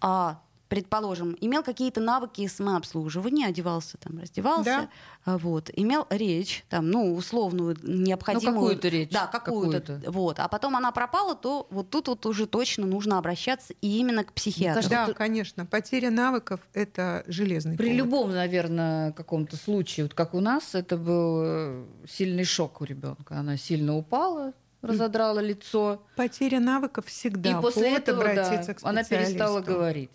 а, 0.00 0.42
предположим, 0.74 1.36
имел 1.40 1.62
какие-то 1.62 2.00
навыки 2.00 2.46
самообслуживания, 2.48 3.46
одевался 3.48 3.96
там, 3.98 4.18
раздевался, 4.18 4.64
Да. 4.64 4.88
а, 5.24 5.38
вот, 5.38 5.70
имел 5.74 6.06
речь, 6.10 6.64
там, 6.68 6.90
ну, 6.90 7.14
условную, 7.14 7.76
необходимую. 7.82 8.54
Ну, 8.54 8.60
какую-то 8.60 8.88
речь, 8.88 9.10
Да, 9.10 9.26
какую-то. 9.26 9.80
какую-то. 9.80 10.10
Вот. 10.10 10.38
А 10.40 10.48
потом 10.48 10.76
она 10.76 10.90
пропала, 10.92 11.34
то 11.34 11.66
вот 11.70 11.90
тут 11.90 12.08
вот 12.08 12.26
уже 12.26 12.46
точно 12.46 12.86
нужно 12.86 13.18
обращаться 13.18 13.72
и 13.80 13.98
именно 13.98 14.24
к 14.24 14.32
психиатру. 14.32 14.82
кажется, 14.82 15.06
Да, 15.08 15.12
конечно. 15.14 15.64
Потеря 15.66 16.10
навыков– 16.10 16.60
это 16.74 17.22
железный 17.26 17.76
При 17.76 17.86
повод. 17.90 17.98
любом, 17.98 18.32
наверное, 18.32 19.12
каком-то 19.12 19.56
случае, 19.56 20.04
вот 20.04 20.14
как 20.14 20.34
у 20.34 20.40
нас, 20.40 20.74
это 20.74 20.96
был 20.96 21.42
э, 21.44 21.84
сильный 22.08 22.44
шок 22.44 22.80
у 22.80 22.84
ребенка. 22.84 23.36
Она 23.38 23.56
сильно 23.56 23.96
упала, 23.96 24.52
разодрала 24.82 25.40
лицо, 25.40 26.02
Потеря 26.16 26.60
навыков 26.60 27.06
всегда 27.06 27.50
и 27.58 27.62
после 27.62 27.84
повод 27.84 27.98
этого 28.02 28.24
да, 28.24 28.30
обратиться 28.32 28.74
к 28.74 28.78
она 28.82 29.02
перестала 29.04 29.60
говорить. 29.60 30.10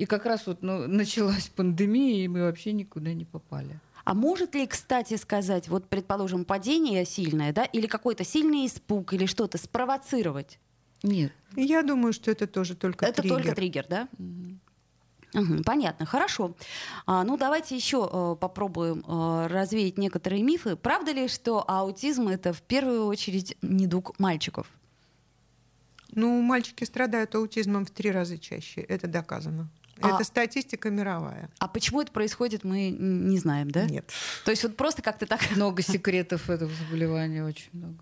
И 0.00 0.06
как 0.06 0.24
раз 0.24 0.46
вот 0.46 0.62
ну, 0.62 0.88
началась 0.88 1.48
пандемия, 1.48 2.24
и 2.24 2.28
мы 2.28 2.40
вообще 2.40 2.72
никуда 2.72 3.12
не 3.12 3.26
попали. 3.26 3.78
А 4.04 4.14
может 4.14 4.54
ли, 4.54 4.66
кстати, 4.66 5.16
сказать, 5.18 5.68
вот, 5.68 5.90
предположим, 5.90 6.46
падение 6.46 7.04
сильное, 7.04 7.52
да, 7.52 7.64
или 7.64 7.86
какой-то 7.86 8.24
сильный 8.24 8.66
испуг, 8.66 9.12
или 9.12 9.26
что-то 9.26 9.58
спровоцировать? 9.58 10.58
Нет. 11.02 11.32
Я 11.54 11.82
думаю, 11.82 12.14
что 12.14 12.30
это 12.30 12.46
тоже 12.46 12.76
только 12.76 13.04
Это 13.04 13.20
триггер. 13.20 13.36
только 13.36 13.54
триггер, 13.54 13.86
да? 13.90 14.08
Мгм, 15.34 15.64
понятно, 15.64 16.06
хорошо. 16.06 16.56
А, 17.04 17.22
ну, 17.22 17.36
давайте 17.36 17.76
еще 17.76 18.08
э, 18.10 18.36
попробуем 18.40 19.04
э, 19.06 19.48
развеять 19.48 19.98
некоторые 19.98 20.42
мифы. 20.42 20.76
Правда 20.76 21.12
ли, 21.12 21.28
что 21.28 21.62
аутизм 21.68 22.28
это 22.28 22.54
в 22.54 22.62
первую 22.62 23.04
очередь 23.04 23.54
недуг 23.60 24.18
мальчиков? 24.18 24.66
Ну, 26.12 26.40
мальчики 26.40 26.84
страдают 26.84 27.34
аутизмом 27.34 27.84
в 27.84 27.90
три 27.90 28.10
раза 28.10 28.38
чаще. 28.38 28.80
Это 28.80 29.06
доказано. 29.06 29.68
А- 30.02 30.16
Это 30.16 30.24
статистика 30.24 30.90
мировая. 30.90 31.50
А 31.58 31.68
почему 31.68 32.00
это 32.00 32.12
происходит, 32.12 32.64
мы 32.64 32.90
не 32.90 33.38
знаем, 33.38 33.70
да? 33.70 33.84
Нет. 33.84 34.10
То 34.44 34.50
есть 34.50 34.62
вот 34.62 34.76
просто 34.76 35.02
как-то 35.02 35.26
так. 35.26 35.40
Много 35.56 35.82
секретов 35.82 36.48
этого 36.50 36.70
заболевания, 36.72 37.44
очень 37.44 37.70
много. 37.72 37.96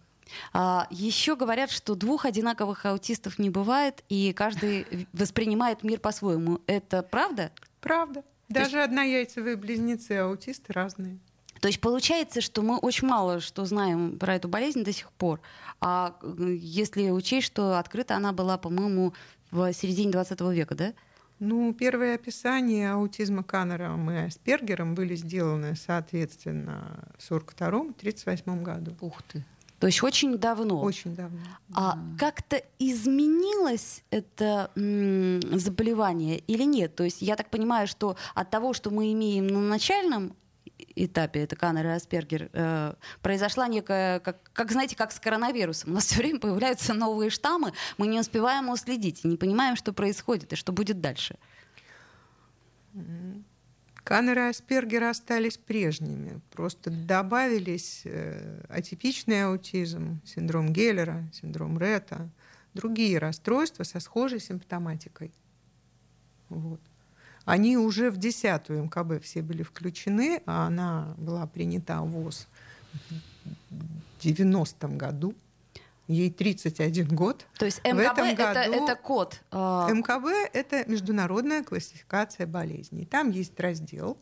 А, 0.53 0.87
еще 0.91 1.37
говорят, 1.37 1.71
что 1.71 1.95
двух 1.95 2.25
одинаковых 2.25 2.85
аутистов 2.87 3.39
не 3.39 3.51
бывает, 3.51 4.05
и 4.09 4.33
каждый 4.35 5.09
воспринимает 5.13 5.83
мир 5.83 6.01
по-своему. 6.01 6.61
Это 6.67 7.03
правда? 7.03 7.51
Правда. 7.81 8.23
Даже 8.49 8.83
однояйцевые 8.83 9.57
близнецы 9.57 10.13
аутисты 10.13 10.73
разные. 10.73 11.19
То 11.61 11.69
есть 11.69 11.81
получается, 11.81 12.41
что 12.41 12.63
мы 12.63 12.79
очень 12.79 13.09
мало 13.09 13.41
что 13.41 13.65
знаем 13.65 14.19
про 14.19 14.37
эту 14.37 14.49
болезнь 14.49 14.85
до 14.85 14.93
сих 14.93 15.11
пор. 15.13 15.41
А 15.81 16.17
э, 16.23 16.57
если 16.61 17.11
учесть, 17.11 17.47
что 17.47 17.79
открыта 17.79 18.17
она 18.17 18.33
была, 18.33 18.59
по-моему, 18.59 19.13
в 19.51 19.73
середине 19.73 20.13
20 20.13 20.41
века, 20.53 20.75
да? 20.75 20.93
Ну, 21.41 21.73
первые 21.73 22.15
описания 22.15 22.93
аутизма 22.93 23.43
Каннером 23.43 24.11
и 24.11 24.17
Аспергером 24.17 24.95
были 24.95 25.15
сделаны, 25.15 25.77
соответственно, 25.77 27.05
в 27.19 27.31
1942-1938 27.31 28.63
году. 28.63 28.97
Ух 29.01 29.23
ты. 29.23 29.45
То 29.79 29.87
есть 29.87 30.03
очень 30.03 30.37
давно. 30.39 30.81
Очень 30.81 31.15
давно. 31.15 31.39
А 31.73 31.97
как-то 32.19 32.61
изменилось 32.81 34.03
это 34.11 34.73
м, 34.75 35.41
заболевание 35.57 36.39
или 36.39 36.65
нет? 36.65 36.97
То 36.97 37.05
есть 37.05 37.23
я 37.23 37.37
так 37.37 37.49
понимаю, 37.49 37.87
что 37.87 38.17
от 38.35 38.51
того, 38.51 38.73
что 38.73 38.91
мы 38.91 39.13
имеем 39.13 39.47
на 39.47 39.61
начальном 39.61 40.35
этапе, 41.05 41.41
это 41.41 41.57
Каннер 41.57 41.87
и 41.87 41.91
Аспергер, 41.91 42.51
э, 42.53 42.95
произошла 43.23 43.69
некая, 43.69 44.21
как, 44.21 44.51
как, 44.53 44.73
знаете, 44.73 44.97
как 44.97 45.13
с 45.13 45.21
коронавирусом. 45.21 45.91
У 45.91 45.95
нас 45.95 46.07
все 46.07 46.17
время 46.17 46.41
появляются 46.41 46.95
новые 46.95 47.31
штаммы, 47.31 47.73
мы 47.97 48.07
не 48.07 48.21
успеваем 48.21 48.69
уследить, 48.69 49.25
не 49.25 49.37
понимаем, 49.37 49.77
что 49.77 49.93
происходит 49.93 50.53
и 50.53 50.57
что 50.57 50.73
будет 50.73 51.01
дальше. 51.01 51.37
Каннер 54.05 54.39
и 54.39 54.49
Аспергер 54.49 55.05
остались 55.05 55.59
прежними. 55.59 56.41
Просто 56.51 56.91
добавились 56.91 58.03
э, 58.05 58.65
атипичный 58.71 59.45
аутизм, 59.45 60.23
синдром 60.25 60.73
Геллера, 60.73 61.29
синдром 61.33 61.79
Ретта, 61.79 62.31
другие 62.73 63.19
расстройства 63.19 63.85
со 63.85 64.01
схожей 64.01 64.41
симптоматикой. 64.41 65.31
Вот. 66.49 66.81
Они 67.49 67.79
уже 67.79 68.11
в 68.11 68.19
десятую 68.19 68.85
МКБ 68.85 69.23
все 69.23 69.41
были 69.41 69.63
включены, 69.63 70.43
а 70.45 70.67
она 70.67 71.15
была 71.17 71.47
принята 71.47 72.03
в 72.03 72.11
ВОЗ 72.11 72.47
в 73.71 74.25
90-м 74.25 74.99
году. 74.99 75.35
Ей 76.09 76.31
31 76.31 77.09
год. 77.09 77.47
То 77.59 77.67
есть 77.67 77.79
МКБ 77.85 77.97
в 77.97 78.01
этом 78.01 78.35
году... 78.35 78.61
это, 78.61 78.85
это 78.85 78.97
код? 78.97 79.41
А, 79.51 79.91
МКБ— 79.91 80.51
это 80.53 80.91
международная 80.91 81.63
классификация 81.63 82.47
болезней. 82.47 83.05
Там 83.05 83.31
есть 83.31 83.59
раздел 83.61 84.19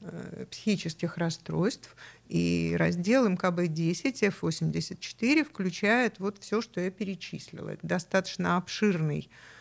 э, 0.00 0.46
психических 0.50 1.18
расстройств, 1.18 1.94
и 2.28 2.74
раздел 2.76 3.28
МКБ-10, 3.28 4.34
F84 4.40 5.44
включает 5.44 6.18
вот 6.18 6.38
все, 6.38 6.60
что 6.60 6.80
я 6.80 6.90
перечислила. 6.90 7.70
Это 7.70 7.86
достаточно 7.86 8.56
обширный 8.56 9.28
Э, 9.30 9.59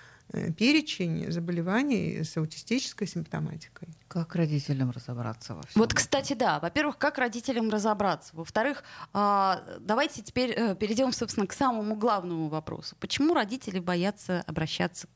перечень 0.57 1.31
заболеваний 1.31 2.23
с 2.23 2.37
аутистической 2.37 3.07
симптоматикой. 3.07 3.89
Как 4.07 4.35
родителям 4.35 4.91
разобраться 4.91 5.55
во 5.55 5.61
всем? 5.63 5.81
Вот, 5.81 5.93
кстати, 5.93 6.33
да. 6.33 6.59
Во-первых, 6.59 6.97
как 6.97 7.17
родителям 7.17 7.69
разобраться? 7.69 8.35
Во-вторых, 8.35 8.83
а, 9.13 9.63
давайте 9.79 10.21
теперь 10.21 10.51
э, 10.51 10.75
перейдем, 10.75 11.11
собственно, 11.11 11.47
к 11.47 11.53
самому 11.53 11.95
главному 11.95 12.47
вопросу. 12.47 12.95
Почему 12.99 13.33
родители 13.33 13.79
боятся 13.79 14.43
обращаться 14.47 15.07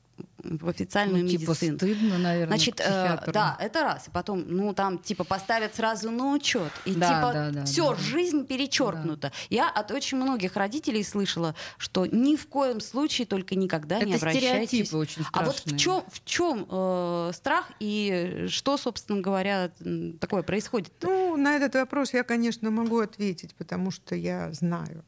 в 0.44 0.68
официальную 0.68 1.24
ну, 1.24 1.30
типа 1.30 1.52
медицину. 1.52 1.78
стыдно, 1.78 2.18
наверное, 2.18 2.48
Значит, 2.48 2.82
э, 2.82 3.32
да, 3.32 3.58
это 3.60 3.84
раз. 3.84 4.08
И 4.08 4.12
потом, 4.12 4.44
ну, 4.48 4.74
там, 4.74 5.00
типа, 5.00 5.24
поставят 5.24 5.76
сразу 5.76 6.12
на 6.12 6.34
учет. 6.34 6.72
И, 6.86 6.94
да, 6.94 7.08
типа, 7.08 7.34
да, 7.34 7.52
да, 7.52 7.66
все, 7.66 7.90
да. 7.92 7.96
жизнь 7.96 8.46
перечеркнута. 8.46 9.30
Да. 9.30 9.34
Я 9.50 9.70
от 9.70 9.92
очень 9.92 10.18
многих 10.18 10.56
родителей 10.56 11.04
слышала, 11.04 11.56
что 11.78 12.06
ни 12.06 12.36
в 12.36 12.48
коем 12.48 12.82
случае 12.82 13.26
только 13.26 13.56
никогда 13.56 13.98
это 13.98 14.06
не 14.06 14.16
обращайтесь. 14.16 14.68
стереотипы 14.68 14.98
очень 14.98 15.24
страшные. 15.24 15.42
А 15.42 15.46
вот 15.46 15.60
в 15.66 15.78
чем, 15.78 16.04
в 16.12 16.26
чем 16.26 16.68
э, 16.70 17.32
страх 17.34 17.72
и 17.80 18.48
что, 18.50 18.78
собственно 18.78 19.22
говоря, 19.22 19.72
такое 20.20 20.44
происходит? 20.44 20.92
-то? 21.00 21.08
Ну, 21.08 21.38
на 21.38 21.56
этот 21.56 21.76
вопрос 21.76 22.14
я, 22.14 22.24
конечно, 22.24 22.70
могу 22.70 23.00
ответить, 23.00 23.56
потому 23.56 23.92
что 23.92 24.16
я 24.16 24.52
знаю. 24.52 25.06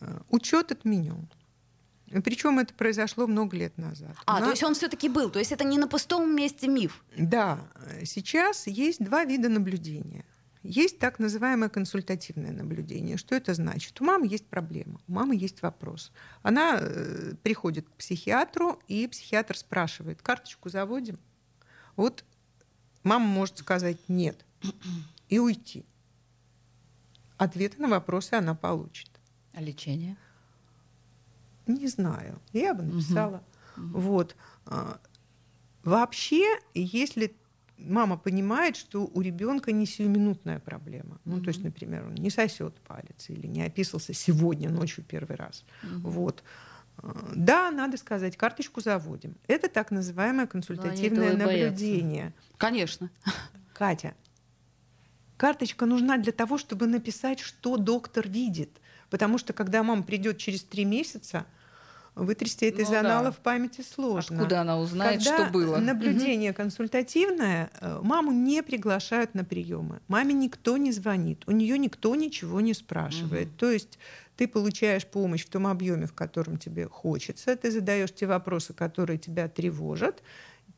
Э, 0.00 0.18
учет 0.30 0.72
отменен. 0.72 1.28
Причем 2.20 2.58
это 2.58 2.74
произошло 2.74 3.26
много 3.26 3.56
лет 3.56 3.78
назад. 3.78 4.16
А, 4.26 4.34
нас... 4.34 4.44
то 4.44 4.50
есть 4.50 4.62
он 4.62 4.74
все-таки 4.74 5.08
был, 5.08 5.30
то 5.30 5.38
есть 5.38 5.52
это 5.52 5.64
не 5.64 5.78
на 5.78 5.88
пустом 5.88 6.34
месте 6.34 6.68
миф. 6.68 7.04
Да, 7.16 7.60
сейчас 8.04 8.66
есть 8.66 9.02
два 9.02 9.24
вида 9.24 9.48
наблюдения. 9.48 10.24
Есть 10.62 11.00
так 11.00 11.18
называемое 11.18 11.68
консультативное 11.68 12.52
наблюдение. 12.52 13.16
Что 13.16 13.34
это 13.34 13.52
значит? 13.52 14.00
У 14.00 14.04
мамы 14.04 14.28
есть 14.28 14.46
проблема, 14.46 15.00
у 15.08 15.12
мамы 15.12 15.34
есть 15.34 15.60
вопрос. 15.62 16.12
Она 16.42 16.78
э, 16.80 17.34
приходит 17.42 17.88
к 17.88 17.92
психиатру, 17.92 18.80
и 18.86 19.08
психиатр 19.08 19.56
спрашивает, 19.56 20.22
карточку 20.22 20.68
заводим? 20.68 21.18
Вот 21.96 22.24
мама 23.02 23.26
может 23.26 23.58
сказать 23.58 23.98
нет 24.08 24.44
и 25.28 25.40
уйти. 25.40 25.84
Ответы 27.38 27.82
на 27.82 27.88
вопросы 27.88 28.34
она 28.34 28.54
получит. 28.54 29.10
А 29.52 29.60
лечение? 29.60 30.16
Не 31.74 31.88
знаю. 31.88 32.38
Я 32.52 32.74
бы 32.74 32.82
написала. 32.82 33.42
Угу. 33.76 34.00
Вот. 34.00 34.36
А, 34.66 34.98
вообще, 35.84 36.44
если 36.74 37.34
мама 37.78 38.16
понимает, 38.16 38.76
что 38.76 39.10
у 39.12 39.20
ребенка 39.20 39.72
не 39.72 39.86
сиюминутная 39.86 40.60
проблема. 40.60 41.18
Ну, 41.24 41.38
mm 41.38 41.42
то 41.42 41.48
есть, 41.48 41.64
например, 41.64 42.06
он 42.06 42.14
не 42.14 42.30
сосет 42.30 42.74
палец 42.86 43.28
или 43.28 43.46
не 43.46 43.62
описался 43.62 44.14
сегодня 44.14 44.70
ночью 44.70 45.04
первый 45.04 45.36
раз. 45.36 45.64
mm 45.82 46.00
Вот. 46.02 46.42
А, 46.98 47.32
да, 47.34 47.70
надо 47.70 47.96
сказать, 47.96 48.36
карточку 48.36 48.80
заводим. 48.80 49.36
Это 49.46 49.68
так 49.68 49.90
называемое 49.90 50.46
консультативное 50.46 51.36
наблюдение. 51.36 52.22
Боятся. 52.22 52.56
Конечно. 52.58 53.10
Катя, 53.72 54.14
карточка 55.36 55.86
нужна 55.86 56.18
для 56.18 56.32
того, 56.32 56.58
чтобы 56.58 56.86
написать, 56.86 57.40
что 57.40 57.76
доктор 57.76 58.28
видит. 58.28 58.80
Потому 59.10 59.38
что 59.38 59.52
когда 59.52 59.82
мама 59.82 60.02
придет 60.02 60.38
через 60.38 60.62
три 60.62 60.84
месяца, 60.84 61.46
вытрясти 62.14 62.66
это 62.66 62.78
ну, 62.78 62.84
из 62.84 62.92
аналов 62.92 63.36
да. 63.36 63.42
памяти 63.42 63.82
сложно. 63.82 64.36
Откуда 64.36 64.60
она 64.60 64.78
узнает, 64.78 65.24
Когда 65.24 65.44
что 65.44 65.52
было? 65.52 65.78
наблюдение 65.78 66.50
угу. 66.50 66.58
консультативное, 66.58 67.70
э, 67.80 68.00
маму 68.02 68.32
не 68.32 68.62
приглашают 68.62 69.34
на 69.34 69.44
приемы. 69.44 70.00
Маме 70.08 70.34
никто 70.34 70.76
не 70.76 70.92
звонит, 70.92 71.42
у 71.46 71.52
нее 71.52 71.78
никто 71.78 72.14
ничего 72.14 72.60
не 72.60 72.74
спрашивает. 72.74 73.48
Угу. 73.48 73.56
То 73.56 73.70
есть 73.70 73.98
ты 74.36 74.46
получаешь 74.46 75.06
помощь 75.06 75.44
в 75.44 75.48
том 75.48 75.66
объеме, 75.66 76.06
в 76.06 76.12
котором 76.12 76.58
тебе 76.58 76.86
хочется, 76.86 77.56
ты 77.56 77.70
задаешь 77.70 78.12
те 78.12 78.26
вопросы, 78.26 78.74
которые 78.74 79.18
тебя 79.18 79.48
тревожат, 79.48 80.22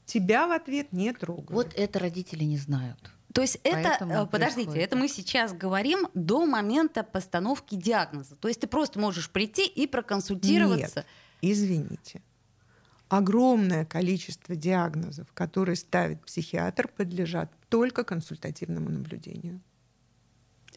тебя 0.06 0.46
в 0.46 0.52
ответ 0.52 0.92
не 0.92 1.12
трогают. 1.12 1.50
Вот 1.50 1.72
это 1.74 1.98
родители 1.98 2.44
не 2.44 2.58
знают. 2.58 3.10
То 3.34 3.40
есть 3.40 3.58
это, 3.64 3.98
э, 4.00 4.26
подождите, 4.26 4.66
происходит. 4.66 4.82
это 4.84 4.96
мы 4.96 5.08
сейчас 5.08 5.52
говорим 5.52 6.06
до 6.14 6.46
момента 6.46 7.02
постановки 7.02 7.74
диагноза. 7.74 8.36
То 8.36 8.46
есть 8.46 8.60
ты 8.60 8.68
просто 8.68 9.00
можешь 9.00 9.28
прийти 9.28 9.66
и 9.66 9.88
проконсультироваться. 9.88 11.00
Нет, 11.00 11.06
извините. 11.52 12.22
Огромное 13.08 13.84
количество 13.84 14.56
диагнозов, 14.56 15.32
которые 15.32 15.76
ставит 15.76 16.24
психиатр, 16.24 16.88
подлежат 16.88 17.50
только 17.68 18.02
консультативному 18.02 18.90
наблюдению. 18.90 19.60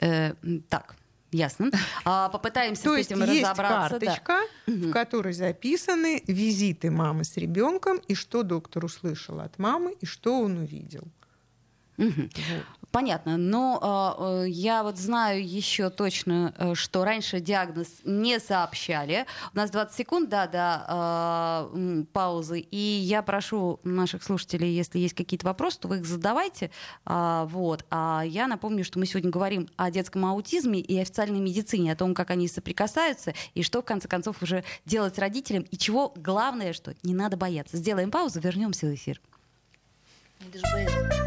Э, 0.02 0.34
так, 0.70 0.96
Ясно. 1.32 1.72
А, 2.06 2.30
попытаемся 2.30 2.84
То 2.84 2.96
с 2.96 3.00
этим 3.00 3.22
есть 3.24 3.44
разобраться. 3.44 3.96
Есть 3.96 4.06
карточка, 4.06 4.40
да. 4.66 4.74
в 4.88 4.92
которой 4.92 5.34
записаны 5.34 6.24
визиты 6.26 6.90
мамы 6.90 7.26
с 7.26 7.36
ребенком 7.36 7.98
и 8.08 8.16
что 8.16 8.44
доктор 8.44 8.86
услышал 8.86 9.42
от 9.42 9.60
мамы 9.60 9.94
и 10.00 10.06
что 10.06 10.40
он 10.40 10.58
увидел. 10.58 11.04
Угу. 11.98 12.30
Понятно, 12.92 13.38
но 13.38 14.44
э, 14.44 14.50
я 14.50 14.82
вот 14.82 14.98
знаю 14.98 15.46
еще 15.46 15.90
точно, 15.90 16.54
э, 16.58 16.74
что 16.74 17.04
раньше 17.04 17.40
диагноз 17.40 17.88
не 18.06 18.40
сообщали. 18.40 19.26
У 19.54 19.58
нас 19.58 19.72
20 19.72 19.96
секунд, 19.96 20.30
да, 20.30 20.48
до 20.48 21.72
э, 21.76 22.04
паузы, 22.14 22.60
и 22.60 22.78
я 22.78 23.22
прошу 23.24 23.80
наших 23.84 24.24
слушателей, 24.24 24.74
если 24.74 25.00
есть 25.00 25.16
какие-то 25.16 25.46
вопросы, 25.46 25.80
то 25.80 25.88
вы 25.90 25.98
их 25.98 26.06
задавайте. 26.06 26.72
Э, 27.06 27.46
вот. 27.50 27.84
А 27.90 28.24
я 28.26 28.48
напомню, 28.48 28.86
что 28.86 29.00
мы 29.00 29.06
сегодня 29.06 29.32
говорим 29.32 29.68
о 29.76 29.92
детском 29.92 30.26
аутизме 30.26 30.80
и 30.80 30.98
официальной 30.98 31.40
медицине, 31.40 31.92
о 31.92 31.96
том, 31.96 32.14
как 32.14 32.32
они 32.32 32.48
соприкасаются, 32.48 33.34
и 33.54 33.64
что, 33.64 33.82
в 33.82 33.86
конце 33.86 34.08
концов, 34.08 34.42
уже 34.42 34.64
делать 34.86 35.20
родителям, 35.20 35.64
и 35.64 35.78
чего 35.78 36.14
главное, 36.16 36.74
что 36.74 36.96
не 37.04 37.14
надо 37.14 37.38
бояться. 37.38 37.76
Сделаем 37.76 38.12
паузу, 38.12 38.40
вернемся 38.40 38.86
в 38.86 38.94
эфир. 38.94 39.20
Не 40.40 40.52
даже 40.52 40.64
бояться. 40.74 41.27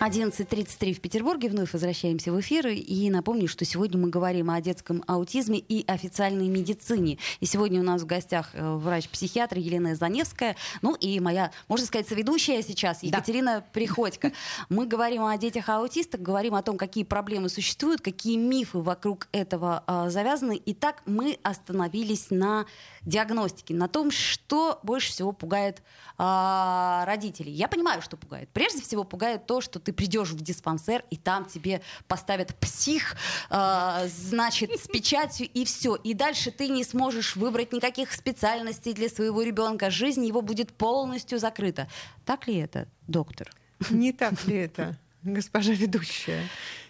11.33 0.00 0.94
в 0.94 1.00
Петербурге. 1.00 1.48
Вновь 1.48 1.72
возвращаемся 1.72 2.30
в 2.30 2.38
эфир. 2.40 2.68
И 2.68 3.10
напомню, 3.10 3.48
что 3.48 3.64
сегодня 3.64 3.98
мы 3.98 4.08
говорим 4.10 4.48
о 4.48 4.60
детском 4.60 5.02
аутизме 5.08 5.58
и 5.58 5.84
официальной 5.90 6.46
медицине. 6.46 7.18
И 7.40 7.46
сегодня 7.46 7.80
у 7.80 7.82
нас 7.82 8.02
в 8.02 8.06
гостях 8.06 8.50
э, 8.52 8.76
врач-психиатр 8.76 9.58
Елена 9.58 9.96
Заневская. 9.96 10.54
Ну 10.82 10.94
и 10.94 11.18
моя, 11.18 11.50
можно 11.66 11.84
сказать, 11.84 12.06
соведущая 12.06 12.62
сейчас, 12.62 13.02
Екатерина 13.02 13.56
да. 13.56 13.64
Приходько. 13.72 14.30
Мы 14.68 14.86
говорим 14.86 15.24
о 15.24 15.36
детях-аутистах, 15.36 16.20
говорим 16.20 16.54
о 16.54 16.62
том, 16.62 16.78
какие 16.78 17.02
проблемы 17.02 17.48
существуют, 17.48 18.00
какие 18.00 18.36
мифы 18.36 18.78
вокруг 18.78 19.26
этого 19.32 19.82
а, 19.88 20.10
завязаны. 20.10 20.62
Итак, 20.66 21.02
мы 21.06 21.38
остановились 21.42 22.30
на 22.30 22.66
диагностике, 23.02 23.74
на 23.74 23.88
том, 23.88 24.12
что 24.12 24.78
больше 24.84 25.10
всего 25.10 25.32
пугает 25.32 25.82
а, 26.18 27.04
родителей. 27.06 27.52
Я 27.52 27.66
понимаю, 27.66 28.00
что 28.00 28.16
пугает. 28.16 28.48
Прежде 28.52 28.80
всего 28.80 29.02
пугает 29.02 29.46
то, 29.46 29.60
что 29.60 29.80
ты 29.88 29.94
придешь 29.94 30.32
в 30.32 30.42
диспансер, 30.42 31.02
и 31.08 31.16
там 31.16 31.46
тебе 31.46 31.80
поставят 32.08 32.54
псих, 32.56 33.16
э, 33.48 34.08
значит, 34.08 34.70
с 34.70 34.86
печатью, 34.86 35.48
и 35.48 35.64
все. 35.64 35.94
И 35.94 36.12
дальше 36.12 36.50
ты 36.50 36.68
не 36.68 36.84
сможешь 36.84 37.36
выбрать 37.36 37.72
никаких 37.72 38.12
специальностей 38.12 38.92
для 38.92 39.08
своего 39.08 39.40
ребенка. 39.40 39.88
Жизнь 39.88 40.26
его 40.26 40.42
будет 40.42 40.74
полностью 40.74 41.38
закрыта. 41.38 41.88
Так 42.26 42.48
ли 42.48 42.56
это, 42.56 42.86
доктор? 43.06 43.50
Не 43.88 44.12
так 44.12 44.46
ли 44.46 44.56
это, 44.56 44.98
госпожа 45.22 45.72
ведущая? 45.72 46.46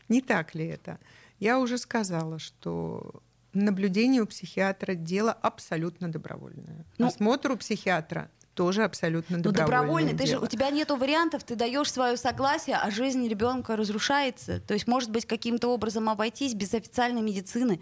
Не 0.09 0.21
так 0.21 0.57
ли 0.57 0.67
это? 0.67 0.99
Я 1.39 1.61
уже 1.61 1.79
сказала, 1.79 2.41
что 2.41 3.23
наблюдение 3.53 4.23
у 4.23 4.27
психиатра 4.27 4.95
дело 4.95 5.31
абсолютно 5.31 6.11
добровольное. 6.11 6.85
Ну, 6.99 7.07
Осмотр 7.07 7.53
у 7.53 7.57
психиатра 7.57 8.29
тоже 8.59 8.83
абсолютно 8.83 9.39
добровольное. 9.39 9.63
Ну, 9.63 9.71
добровольный, 9.71 10.19
ты 10.19 10.27
же, 10.27 10.39
у 10.41 10.49
тебя 10.49 10.71
нету 10.71 10.97
вариантов, 10.97 11.45
ты 11.45 11.55
даешь 11.55 11.93
свое 11.93 12.17
согласие, 12.17 12.75
а 12.75 12.91
жизнь 12.91 13.29
ребенка 13.29 13.77
разрушается. 13.77 14.59
То 14.59 14.75
есть, 14.75 14.89
может 14.89 15.13
быть, 15.13 15.27
каким-то 15.27 15.69
образом 15.69 16.09
обойтись 16.09 16.55
без 16.55 16.75
официальной 16.75 17.23
медицины. 17.23 17.81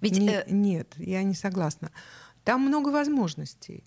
Ведь, 0.00 0.16
не, 0.16 0.30
э... 0.30 0.44
Нет, 0.48 0.94
я 0.96 1.22
не 1.22 1.34
согласна. 1.34 1.90
Там 2.44 2.62
много 2.62 2.88
возможностей. 2.88 3.84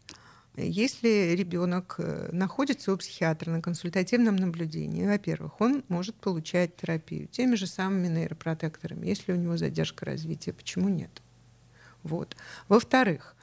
Если 0.56 1.36
ребенок 1.36 1.96
э, 1.98 2.30
находится 2.32 2.94
у 2.94 2.98
психиатра 2.98 3.50
на 3.50 3.64
консультативном 3.64 4.36
наблюдении, 4.36 5.04
во-первых, 5.04 5.60
он 5.62 5.84
может 5.88 6.16
получать 6.16 6.76
терапию 6.76 7.28
теми 7.28 7.56
же 7.56 7.66
самыми 7.66 8.08
нейропротекторами, 8.08 9.08
если 9.08 9.32
у 9.32 9.36
него 9.36 9.58
задержка 9.58 10.06
развития. 10.06 10.54
Почему 10.54 10.90
нет? 10.90 11.24
Вот. 12.04 12.38
Во-вторых, 12.68 13.36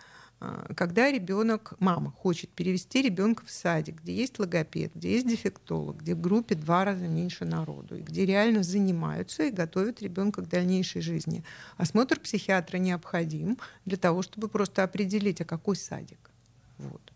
когда 0.77 1.11
ребенок, 1.11 1.75
мама 1.79 2.11
хочет 2.11 2.51
перевести 2.51 3.03
ребенка 3.03 3.45
в 3.47 3.51
садик, 3.51 4.03
где 4.03 4.15
есть 4.15 4.39
логопед, 4.39 4.93
где 4.95 5.13
есть 5.13 5.27
дефектолог, 5.27 5.99
где 6.03 6.15
в 6.15 6.21
группе 6.21 6.55
два 6.55 6.85
раза 6.85 7.07
меньше 7.07 7.45
народу, 7.45 7.97
и 7.97 8.03
где 8.03 8.27
реально 8.27 8.63
занимаются 8.63 9.45
и 9.45 9.51
готовят 9.51 10.03
ребенка 10.03 10.43
к 10.43 10.49
дальнейшей 10.49 11.03
жизни, 11.03 11.45
осмотр 11.77 12.21
психиатра 12.21 12.79
необходим 12.79 13.59
для 13.85 13.97
того, 13.97 14.23
чтобы 14.23 14.49
просто 14.49 14.83
определить, 14.83 15.41
а 15.41 15.45
какой 15.45 15.77
садик. 15.77 16.31
Вот. 16.79 17.14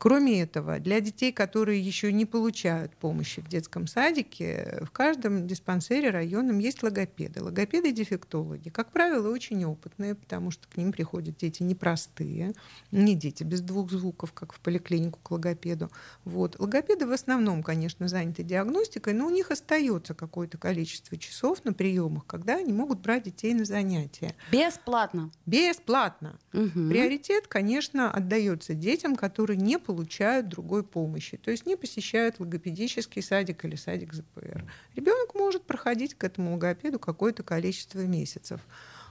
Кроме 0.00 0.40
этого, 0.40 0.78
для 0.78 0.98
детей, 1.00 1.30
которые 1.30 1.78
еще 1.78 2.10
не 2.10 2.24
получают 2.24 2.96
помощи 2.96 3.42
в 3.42 3.48
детском 3.48 3.86
садике, 3.86 4.82
в 4.86 4.90
каждом 4.92 5.46
диспансере 5.46 6.08
районном 6.08 6.58
есть 6.58 6.82
логопеды. 6.82 7.42
Логопеды 7.42 7.90
и 7.90 7.92
дефектологи, 7.92 8.70
как 8.70 8.92
правило, 8.92 9.30
очень 9.30 9.62
опытные, 9.66 10.14
потому 10.14 10.52
что 10.52 10.66
к 10.68 10.78
ним 10.78 10.92
приходят 10.92 11.36
дети 11.36 11.62
непростые, 11.62 12.54
не 12.90 13.14
дети 13.14 13.42
без 13.42 13.60
двух 13.60 13.90
звуков, 13.90 14.32
как 14.32 14.54
в 14.54 14.60
поликлинику 14.60 15.18
к 15.22 15.30
логопеду. 15.32 15.90
Вот. 16.24 16.58
Логопеды 16.58 17.06
в 17.06 17.12
основном, 17.12 17.62
конечно, 17.62 18.08
заняты 18.08 18.42
диагностикой, 18.42 19.12
но 19.12 19.26
у 19.26 19.30
них 19.30 19.50
остается 19.50 20.14
какое-то 20.14 20.56
количество 20.56 21.18
часов 21.18 21.62
на 21.66 21.74
приемах, 21.74 22.24
когда 22.24 22.56
они 22.56 22.72
могут 22.72 23.00
брать 23.00 23.24
детей 23.24 23.52
на 23.52 23.66
занятия. 23.66 24.34
Бесплатно. 24.50 25.30
Бесплатно. 25.44 26.38
Угу. 26.54 26.88
Приоритет, 26.88 27.48
конечно, 27.48 28.10
отдается 28.10 28.72
детям, 28.72 29.14
которые 29.14 29.29
не 29.38 29.78
получают 29.78 30.48
другой 30.48 30.82
помощи, 30.82 31.36
то 31.36 31.50
есть 31.50 31.66
не 31.66 31.76
посещают 31.76 32.40
логопедический 32.40 33.22
садик 33.22 33.64
или 33.64 33.76
садик 33.76 34.12
ЗПР. 34.12 34.64
Ребенок 34.94 35.34
может 35.34 35.64
проходить 35.64 36.14
к 36.14 36.24
этому 36.24 36.52
логопеду 36.52 36.98
какое-то 36.98 37.42
количество 37.42 38.00
месяцев. 38.00 38.60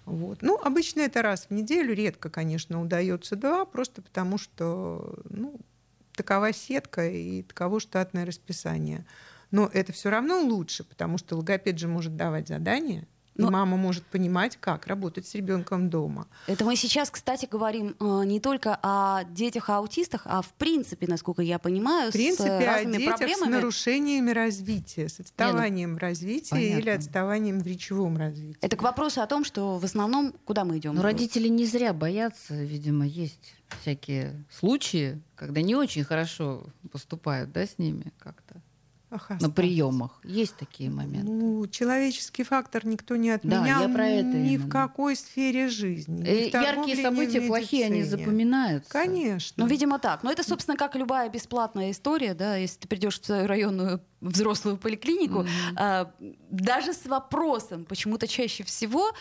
Вот. 0.06 0.42
Ну, 0.42 0.58
обычно 0.58 1.02
это 1.02 1.22
раз 1.22 1.46
в 1.46 1.52
неделю, 1.52 1.94
редко, 1.94 2.30
конечно, 2.30 2.82
удается 2.82 3.36
два, 3.36 3.66
просто 3.66 4.02
потому 4.02 4.38
что 4.38 5.20
ну, 5.30 5.60
такова 6.16 6.52
сетка 6.52 7.08
и 7.08 7.44
таково 7.44 7.80
штатное 7.80 8.26
расписание. 8.26 9.06
Но 9.52 9.70
это 9.72 9.94
все 9.94 10.10
равно 10.10 10.42
лучше, 10.42 10.84
потому 10.84 11.18
что 11.18 11.36
логопед 11.36 11.80
же 11.80 11.88
может 11.88 12.16
давать 12.16 12.48
задания, 12.48 13.08
но... 13.40 13.48
И 13.48 13.52
мама 13.52 13.78
может 13.78 14.04
понимать, 14.06 14.58
как 14.58 14.88
работать 14.88 15.26
с 15.26 15.34
ребенком 15.34 15.90
дома. 15.90 16.28
Это 16.48 16.66
мы 16.66 16.76
сейчас, 16.76 17.10
кстати, 17.10 17.48
говорим 17.50 17.96
э, 18.00 18.24
не 18.26 18.40
только 18.40 18.78
о 18.82 19.24
детях-аутистах, 19.24 20.24
а 20.26 20.42
в 20.42 20.52
принципе, 20.54 21.08
насколько 21.08 21.42
я 21.42 21.58
понимаю, 21.58 22.10
в 22.10 22.14
принципе, 22.14 22.60
с 22.62 22.66
разными 22.66 22.96
о 22.96 23.00
детях 23.00 23.18
проблемами. 23.18 23.50
с 23.50 23.54
нарушениями 23.54 24.32
развития, 24.32 25.08
с 25.08 25.20
отставанием 25.20 25.90
Лена. 25.90 26.00
в 26.00 26.02
развитии 26.02 26.50
Понятно. 26.52 26.80
или 26.80 26.90
отставанием 26.90 27.60
в 27.60 27.68
речевом 27.68 28.18
развитии. 28.18 28.58
Это 28.62 28.76
к 28.76 28.82
вопросу 28.82 29.22
о 29.22 29.28
том, 29.28 29.46
что 29.46 29.78
в 29.78 29.86
основном 29.86 30.34
куда 30.46 30.66
мы 30.66 30.78
идем? 30.78 30.96
Но 30.96 31.02
родители 31.02 31.48
не 31.48 31.66
зря 31.66 31.94
боятся, 31.94 32.56
видимо, 32.56 33.06
есть 33.06 33.56
всякие 33.82 34.46
случаи, 34.52 35.22
когда 35.36 35.62
не 35.62 35.76
очень 35.76 36.04
хорошо 36.04 36.64
поступают, 36.92 37.52
да, 37.52 37.66
с 37.66 37.78
ними 37.78 38.12
как-то. 38.20 38.62
Ах, 39.12 39.32
на 39.40 39.50
приемах. 39.50 40.20
Есть 40.24 40.56
такие 40.56 40.90
моменты. 40.92 41.32
Ну, 41.32 41.66
человеческий 41.68 42.44
фактор 42.44 42.86
никто 42.86 43.16
не 43.16 43.32
отменял 43.32 43.64
да, 43.64 43.88
я 43.88 43.90
про 43.90 44.08
это 44.08 44.38
ни 44.38 44.54
именно. 44.54 44.68
в 44.68 44.70
какой 44.70 45.16
сфере 45.16 45.68
жизни. 45.68 46.24
Э, 46.24 46.50
яркие 46.50 47.02
события 47.02 47.42
плохие, 47.42 47.88
они 47.88 48.04
запоминаются. 48.04 48.92
Конечно. 48.92 49.64
Ну, 49.64 49.70
видимо, 49.70 49.98
так. 49.98 50.22
Но 50.22 50.32
это, 50.32 50.44
собственно, 50.44 50.78
как 50.78 50.96
любая 50.96 51.28
бесплатная 51.30 51.90
история, 51.90 52.36
да, 52.36 52.56
если 52.56 52.82
ты 52.82 52.88
придешь 52.88 53.20
в 53.20 53.26
свою 53.26 53.48
районную 53.48 54.00
взрослую 54.22 54.78
поликлинику, 54.78 55.42
mm-hmm. 55.42 55.74
а, 55.78 56.12
даже 56.50 56.94
с 56.94 57.06
вопросом, 57.06 57.86
почему-то 57.86 58.28
чаще 58.28 58.64
всего 58.64 59.12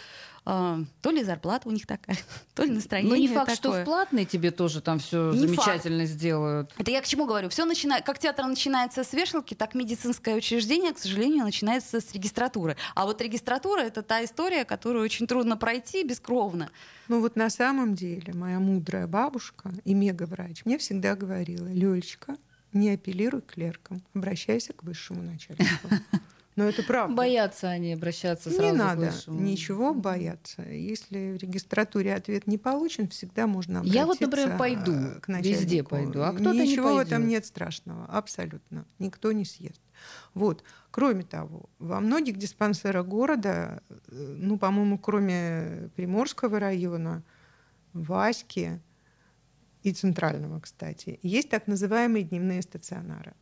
а, 0.50 0.78
то 1.02 1.10
ли 1.10 1.22
зарплата 1.22 1.68
у 1.68 1.72
них 1.72 1.86
такая, 1.86 2.16
то 2.54 2.64
ли 2.64 2.70
настроение. 2.70 3.10
Ну, 3.10 3.20
не 3.20 3.28
факт, 3.28 3.54
такое. 3.54 3.56
что 3.56 3.82
в 3.82 3.84
платной 3.84 4.24
тебе 4.24 4.50
тоже 4.50 4.80
там 4.80 4.98
все 4.98 5.32
замечательно 5.32 6.04
факт. 6.04 6.10
сделают. 6.10 6.72
Это 6.78 6.90
я 6.90 7.02
к 7.02 7.06
чему 7.06 7.26
говорю? 7.26 7.50
Все 7.50 7.66
начинает, 7.66 8.06
как 8.06 8.18
театр 8.18 8.46
начинается 8.46 9.04
с 9.04 9.12
вешалки, 9.12 9.52
так 9.52 9.74
медицинское 9.74 10.34
учреждение, 10.34 10.94
к 10.94 10.98
сожалению, 10.98 11.44
начинается 11.44 12.00
с 12.00 12.14
регистратуры. 12.14 12.78
А 12.94 13.04
вот 13.04 13.20
регистратура 13.20 13.80
это 13.80 14.02
та 14.02 14.24
история, 14.24 14.64
которую 14.64 15.04
очень 15.04 15.26
трудно 15.26 15.58
пройти 15.58 16.02
бескровно. 16.02 16.70
Ну 17.08 17.20
вот 17.20 17.36
на 17.36 17.50
самом 17.50 17.94
деле 17.94 18.32
моя 18.32 18.58
мудрая 18.58 19.06
бабушка 19.06 19.70
и 19.84 19.92
мегаврач 19.92 20.64
мне 20.64 20.78
всегда 20.78 21.14
говорила, 21.14 21.66
Лёлечка, 21.66 22.36
не 22.72 22.90
апеллируй 22.90 23.42
к 23.42 23.54
клеркам, 23.54 24.02
обращайся 24.14 24.72
к 24.72 24.82
высшему 24.82 25.22
начальнику. 25.22 25.88
Но 26.58 26.64
это 26.64 26.82
правда. 26.82 27.14
Боятся 27.14 27.68
они 27.68 27.92
обращаться 27.92 28.50
сразу 28.50 28.64
Не 28.64 28.72
надо 28.72 29.12
ничего 29.28 29.94
бояться. 29.94 30.62
Если 30.62 31.34
в 31.34 31.36
регистратуре 31.36 32.12
ответ 32.12 32.48
не 32.48 32.58
получен, 32.58 33.08
всегда 33.08 33.46
можно 33.46 33.78
обратиться 33.78 34.00
Я 34.00 34.06
вот, 34.06 34.20
например, 34.20 34.58
пойду, 34.58 34.92
к 35.22 35.28
начальнику. 35.28 35.60
везде 35.60 35.84
пойду, 35.84 36.20
а 36.22 36.32
кто-то 36.32 36.54
Ничего 36.54 36.90
не 36.90 36.96
в 36.96 36.98
этом 36.98 37.28
нет 37.28 37.46
страшного, 37.46 38.06
абсолютно. 38.06 38.84
Никто 38.98 39.30
не 39.30 39.44
съест. 39.44 39.80
Вот. 40.34 40.64
Кроме 40.90 41.22
того, 41.22 41.70
во 41.78 42.00
многих 42.00 42.36
диспансерах 42.38 43.06
города, 43.06 43.80
э, 43.88 44.36
ну, 44.36 44.58
по-моему, 44.58 44.98
кроме 44.98 45.90
Приморского 45.94 46.58
района, 46.58 47.22
Васьки 47.92 48.80
и 49.88 49.92
Центрального, 49.92 50.60
кстати, 50.60 51.18
есть 51.22 51.48
так 51.50 51.66
называемые 51.66 52.24
дневные 52.24 52.62
стационары 52.62 53.34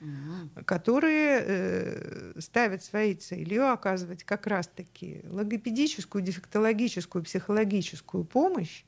угу. 0.00 0.64
которые 0.64 1.42
э, 1.44 2.32
ставят 2.40 2.82
своей 2.82 3.14
целью 3.14 3.70
оказывать 3.70 4.24
как 4.24 4.46
раз-таки 4.46 5.22
логопедическую, 5.28 6.22
дефектологическую, 6.22 7.24
психологическую 7.24 8.24
помощь 8.24 8.84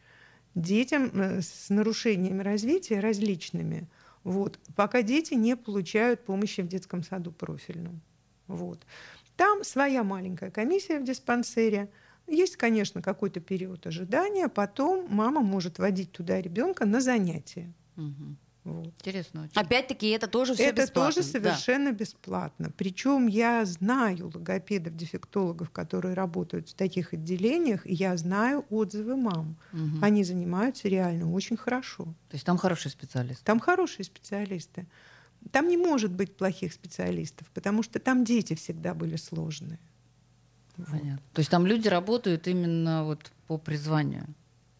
детям 0.55 1.11
э, 1.15 1.41
с 1.43 1.71
нарушениями 1.71 2.43
развития 2.43 3.01
различными, 3.01 3.89
вот, 4.25 4.59
пока 4.77 5.03
дети 5.03 5.35
не 5.35 5.57
получают 5.57 6.25
помощи 6.25 6.61
в 6.61 6.69
детском 6.69 7.03
саду 7.03 7.33
профильном. 7.33 8.01
Вот. 8.47 8.85
Там 9.37 9.65
своя 9.65 10.05
маленькая 10.05 10.51
комиссия 10.51 10.99
в 10.99 11.05
диспансере. 11.05 11.89
Есть, 12.31 12.57
конечно, 12.57 13.03
какой-то 13.03 13.41
период 13.41 13.87
ожидания, 13.87 14.49
потом 14.49 15.07
мама 15.11 15.41
может 15.41 15.79
водить 15.79 16.13
туда 16.13 16.41
ребенка 16.41 16.87
на 16.87 17.01
занятия. 17.01 17.73
Угу. 17.97 18.37
Вот. 18.65 18.87
Интересно 18.87 19.45
очень. 19.45 19.61
Опять-таки, 19.61 20.09
это 20.11 20.29
тоже 20.29 20.55
все 20.55 20.65
Это 20.65 20.83
бесплатно. 20.83 21.13
тоже 21.13 21.27
совершенно 21.27 21.91
да. 21.91 21.97
бесплатно. 21.97 22.71
Причем 22.77 23.27
я 23.27 23.65
знаю 23.65 24.31
логопедов, 24.33 24.97
дефектологов, 24.97 25.71
которые 25.71 26.15
работают 26.15 26.69
в 26.69 26.75
таких 26.75 27.15
отделениях, 27.15 27.87
и 27.87 27.95
я 27.95 28.17
знаю 28.17 28.65
отзывы 28.71 29.17
мам. 29.17 29.57
Угу. 29.73 30.03
Они 30.03 30.25
занимаются 30.25 30.89
реально 30.89 31.33
очень 31.33 31.57
хорошо. 31.57 32.05
То 32.29 32.35
есть 32.35 32.45
там 32.45 32.59
хорошие 32.59 32.93
специалисты? 32.93 33.45
Там 33.45 33.61
хорошие 33.61 34.05
специалисты. 34.05 34.87
Там 35.51 35.69
не 35.69 35.79
может 35.79 36.13
быть 36.13 36.37
плохих 36.37 36.73
специалистов, 36.75 37.51
потому 37.55 37.83
что 37.83 37.99
там 37.99 38.25
дети 38.25 38.55
всегда 38.55 38.95
были 38.95 39.17
сложные. 39.17 39.81
Понятно. 40.89 41.23
То 41.33 41.41
есть 41.41 41.51
там 41.51 41.67
люди 41.67 41.89
работают 41.89 42.47
именно 42.49 43.05
вот 43.05 43.31
по 43.47 43.59
призванию? 43.59 44.27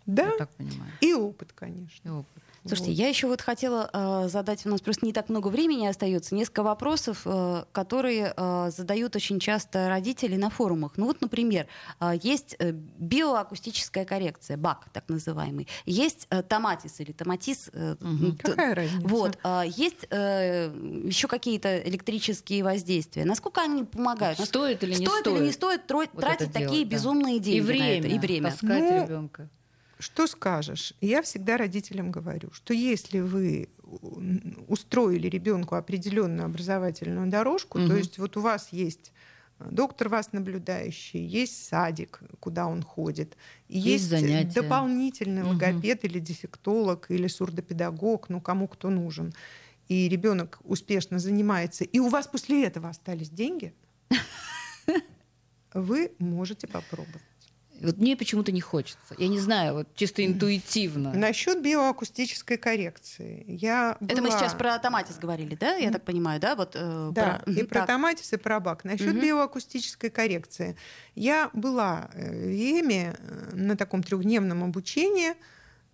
Да, 0.07 0.27
Я 0.27 0.37
так 0.39 0.51
понимаю. 0.51 0.93
и 1.01 1.13
опыт, 1.15 1.53
конечно. 1.55 2.09
И 2.09 2.11
опыт. 2.11 2.43
Слушайте, 2.63 2.91
Вот. 2.91 2.99
я 2.99 3.09
еще 3.09 3.27
вот 3.27 3.41
хотела 3.41 3.89
э, 3.93 4.29
задать, 4.29 4.67
у 4.67 4.69
нас 4.69 4.81
просто 4.83 5.07
не 5.07 5.13
так 5.13 5.29
много 5.31 5.49
времени 5.49 5.87
остается, 5.87 6.35
несколько 6.35 6.63
вопросов, 6.63 7.23
э, 7.25 7.65
которые 7.73 8.35
э, 8.37 8.71
задают 8.77 9.17
очень 9.17 9.41
часто 9.41 9.89
родители 9.89 10.37
на 10.37 10.51
форумах. 10.51 10.93
Ну 10.97 11.07
вот, 11.07 11.21
например, 11.23 11.67
э, 12.01 12.13
есть 12.23 12.57
э, 12.59 12.73
биоакустическая 12.73 14.05
коррекция, 14.05 14.57
БАК 14.57 14.91
так 14.93 15.09
называемый, 15.09 15.69
есть 15.87 16.27
э, 16.31 16.43
томатис 16.43 17.01
или 17.01 17.13
томатис. 17.13 17.71
э, 17.73 17.97
Мгм. 18.01 18.37
т- 18.37 18.51
Какая 18.51 18.75
разница? 18.75 19.09
Вот, 19.09 19.39
а, 19.43 19.63
есть 19.67 20.07
э, 20.11 20.71
еще 21.05 21.29
какие-то 21.29 21.79
электрические 21.79 22.63
воздействия. 22.63 23.25
Насколько 23.25 23.63
они 23.63 23.85
помогают? 23.85 24.39
Стоит 24.41 24.83
или 24.83 24.91
не 24.97 25.07
стоит, 25.07 25.21
стоит? 25.21 25.37
или 25.39 25.45
не 25.47 25.53
стоит 25.53 25.83
вот 25.91 26.11
тратить 26.13 26.53
делать, 26.53 26.69
такие 26.69 26.85
да. 26.85 26.91
безумные 26.91 27.39
деньги 27.41 27.59
И 27.59 27.61
на 27.61 27.67
время. 27.67 27.99
это, 27.99 28.09
и 28.09 28.19
время. 28.19 28.51
Таскать 28.51 28.69
Ну, 28.91 29.05
ребенка. 29.05 29.49
Что 30.01 30.27
скажешь? 30.27 30.95
Я 31.03 31.21
всегда 31.21 31.59
родителям 31.59 32.11
говорю, 32.11 32.51
что 32.53 32.73
если 32.73 33.21
вы 33.21 33.69
м, 33.85 34.65
устроили 34.67 35.29
ребенку 35.29 35.75
определенную 35.75 36.47
образовательную 36.47 37.29
дорожку, 37.29 37.81
то 37.81 37.95
Мгм. 37.95 37.99
есть 37.99 38.17
вот 38.19 38.39
у 38.39 38.41
вас 38.41 38.71
есть 38.73 39.13
э, 39.59 39.69
доктор 39.71 40.09
вас 40.09 40.33
наблюдающий, 40.33 41.21
есть 41.23 41.67
садик, 41.67 42.21
куда 42.41 42.67
он 42.67 42.83
ходит, 42.83 43.37
Есть 43.85 44.09
есть, 44.09 44.09
занятия. 44.09 44.55
дополнительный 44.55 45.43
Мгм. 45.43 45.45
логопед 45.45 46.05
или 46.07 46.19
дефектолог 46.19 47.11
или 47.11 47.27
сурдопедагог, 47.29 48.31
ну 48.31 48.41
кому 48.41 48.69
кто 48.69 48.89
нужен, 48.89 49.35
и 49.89 50.09
ребенок 50.09 50.61
успешно 50.65 51.19
занимается, 51.19 51.85
и 51.85 51.99
у 52.01 52.09
вас 52.09 52.27
после 52.29 52.67
этого 52.67 52.91
остались 52.91 53.31
деньги, 53.31 53.75
вы 55.75 56.15
можете 56.19 56.67
попробовать. 56.67 57.40
Вот 57.81 57.97
мне 57.99 58.17
почему-то 58.17 58.53
не 58.53 58.61
хочется. 58.61 59.15
Я 59.19 59.29
не 59.29 59.39
знаю, 59.41 59.75
вот 59.75 59.89
чисто 59.95 60.25
интуитивно. 60.25 61.13
Насчет 61.15 61.63
биоакустической 61.63 62.57
коррекции. 62.59 63.45
Я 63.49 63.97
Это 64.01 64.21
мы 64.23 64.29
была- 64.29 64.39
сейчас 64.39 64.55
про 64.55 64.79
томатис 64.79 65.17
говорили, 65.19 65.55
да? 65.55 65.77
Я 65.77 65.91
так 65.91 66.05
понимаю, 66.05 66.41
да? 66.41 66.55
Вот, 66.57 66.73
э, 66.75 67.11
Да, 67.13 67.43
и 67.47 67.51
Мгм, 67.51 67.67
про 67.67 67.79
так. 67.81 67.87
томатис, 67.87 68.33
и 68.33 68.37
про 68.37 68.61
бак. 68.61 68.85
Насчет 68.85 69.15
Мгм. 69.15 69.21
биоакустической 69.23 70.11
коррекции. 70.11 70.77
Я 71.15 71.51
была 71.55 72.11
э, 72.15 72.31
в 72.31 72.51
ЕМе 72.53 73.15
э, 73.19 73.51
на 73.55 73.77
таком 73.77 74.03
трехдневном 74.03 74.63
обучении. 74.65 75.33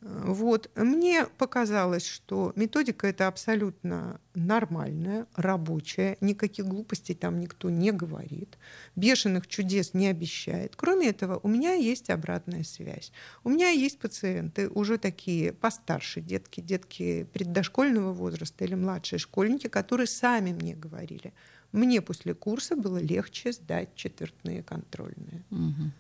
Вот. 0.09 0.71
Мне 0.77 1.27
показалось, 1.39 2.07
что 2.07 2.53
методика 2.57 3.07
это 3.07 3.27
абсолютно 3.27 4.21
нормальная, 4.35 5.27
рабочая, 5.35 6.17
никаких 6.21 6.67
глупостей 6.67 7.15
там 7.15 7.41
никто 7.41 7.71
не 7.71 7.91
говорит, 7.91 8.59
бешеных 8.95 9.47
чудес 9.47 9.95
не 9.95 10.09
обещает. 10.09 10.77
Кроме 10.77 11.09
этого, 11.09 11.41
у 11.43 11.49
меня 11.49 11.75
есть 11.75 12.11
обратная 12.11 12.63
связь. 12.63 13.13
У 13.45 13.49
меня 13.49 13.71
есть 13.71 13.99
пациенты 13.99 14.69
уже 14.69 14.99
такие 14.99 15.53
постарше 15.53 16.21
детки, 16.21 16.61
детки 16.61 17.27
преддошкольного 17.33 18.13
возраста 18.13 18.65
или 18.65 18.75
младшие 18.75 19.19
школьники, 19.19 19.69
которые 19.69 20.07
сами 20.07 20.53
мне 20.53 20.75
говорили, 20.75 21.33
мне 21.73 22.01
после 22.01 22.35
курса 22.35 22.77
было 22.77 22.99
легче 22.99 23.53
сдать 23.53 23.95
четвертные 23.95 24.63
контрольные. 24.63 25.45
Мгм. 25.51 25.93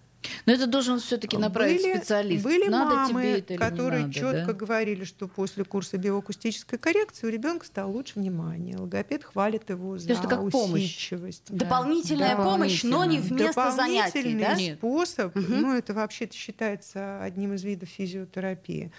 Но 0.46 0.52
это 0.52 0.66
должен 0.66 0.98
все-таки 1.00 1.36
направить 1.36 1.82
были, 1.82 1.96
специалист. 1.96 2.44
Были 2.44 2.68
надо 2.68 2.94
мамы, 2.94 3.22
тебе 3.22 3.38
это 3.38 3.56
которые 3.56 4.02
надо, 4.02 4.14
четко 4.14 4.46
да? 4.46 4.52
говорили, 4.52 5.04
что 5.04 5.28
после 5.28 5.64
курса 5.64 5.96
биоакустической 5.98 6.78
коррекции 6.78 7.26
у 7.26 7.30
ребенка 7.30 7.66
стало 7.66 7.90
лучше 7.90 8.12
внимание. 8.18 8.76
Логопед 8.76 9.24
хвалит 9.24 9.68
его 9.70 9.98
за 9.98 10.12
это 10.12 10.28
как 10.28 10.50
помощь. 10.50 10.82
усидчивость. 10.82 11.44
Дополнительная 11.48 12.36
Да. 12.36 12.44
помощь, 12.44 12.82
но 12.82 13.04
не 13.04 13.18
вместо 13.18 13.70
занятий, 13.72 14.22
Дополнительный 14.22 14.44
да? 14.44 14.54
Нет. 14.54 14.78
способ, 14.78 15.34
Мгм. 15.36 15.60
ну 15.60 15.74
это 15.74 15.94
вообще-то 15.94 16.34
считается 16.34 17.22
одним 17.22 17.54
из 17.54 17.64
видов 17.64 17.88
физиотерапии. 17.88 18.90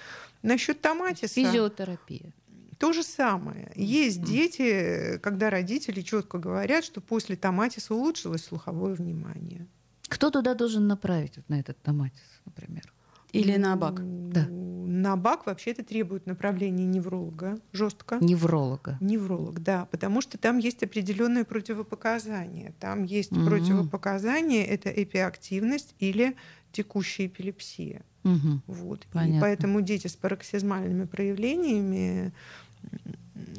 Насчет 0.44 0.82
томатиса 0.82 1.34
Физиотерапия. 1.34 2.32
то 2.78 2.94
же 2.94 3.02
самое. 3.04 3.72
Есть 3.76 4.22
дети, 4.22 5.20
когда 5.24 5.50
родители 5.50 6.02
четко 6.02 6.38
говорят, 6.38 6.84
что 6.86 7.02
после 7.02 7.36
томатиса 7.36 7.96
улучшилось 7.96 8.44
слуховое 8.46 8.94
внимание. 8.94 9.66
Кто 10.08 10.30
туда 10.30 10.54
должен 10.54 10.88
направить 10.88 11.38
вот 11.38 11.50
на 11.50 11.60
этот 11.60 11.82
томатис, 11.82 12.41
например? 12.46 12.93
Или 13.34 13.58
на 13.58 13.76
бак? 13.76 14.02
Да. 14.32 14.48
На 14.50 15.17
бак 15.17 15.46
вообще 15.46 15.72
это 15.72 15.84
требует 15.84 16.26
направления 16.26 16.86
невролога 16.86 17.60
жестко. 17.74 18.17
Невролога. 18.22 18.98
Невролог, 19.02 19.62
да, 19.62 19.86
потому 19.91 20.22
что 20.22 20.38
там 20.38 20.58
есть 20.60 20.82
определенные 20.82 21.43
противопоказания. 21.43 22.74
Там 22.80 23.04
есть 23.04 23.32
Мгм. 23.32 23.46
противопоказания, 23.46 24.63
это 24.63 24.89
эпиактивность 24.89 25.93
или 26.00 26.36
текущая 26.72 27.28
эпилепсия. 27.28 28.02
Мгм. 28.24 28.63
Вот. 28.67 29.06
И 29.26 29.38
поэтому 29.39 29.82
дети 29.82 30.08
с 30.08 30.15
пароксизмальными 30.15 31.06
проявлениями, 31.06 32.34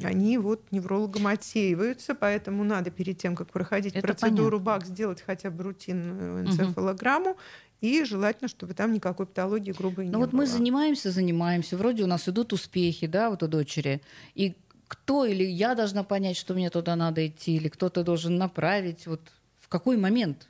они 0.03 0.37
вот 0.37 0.71
неврологом 0.71 1.27
отсеиваются, 1.27 2.15
поэтому 2.15 2.63
надо 2.63 2.89
перед 2.91 3.17
тем, 3.17 3.35
как 3.35 3.51
проходить 3.51 3.93
Это 3.95 4.07
процедуру 4.07 4.59
понятно. 4.59 4.59
БАК, 4.59 4.85
сделать 4.85 5.21
хотя 5.21 5.49
бы 5.49 5.63
рутинную 5.63 6.45
энцефалограмму, 6.45 7.37
и 7.81 8.03
желательно, 8.03 8.49
чтобы 8.49 8.73
там 8.73 8.91
никакой 8.93 9.25
патологии 9.25 9.71
грубой 9.71 10.05
не 10.05 10.11
Ну 10.11 10.19
вот 10.19 10.31
было. 10.31 10.39
мы 10.39 10.47
занимаемся, 10.47 11.11
занимаемся, 11.11 11.77
вроде 11.77 12.03
у 12.03 12.07
нас 12.07 12.27
идут 12.27 12.51
успехи, 12.53 13.07
да, 13.07 13.29
вот 13.29 13.41
у 13.43 13.47
дочери. 13.47 14.01
И 14.35 14.57
кто 14.87 15.25
или 15.25 15.43
я 15.43 15.75
должна 15.75 16.03
понять, 16.03 16.35
что 16.35 16.53
мне 16.53 16.69
туда 16.69 16.95
надо 16.95 17.25
идти, 17.25 17.55
или 17.55 17.69
кто-то 17.69 18.03
должен 18.03 18.37
направить, 18.37 19.07
вот 19.07 19.21
в 19.61 19.69
какой 19.69 19.95
момент 19.97 20.49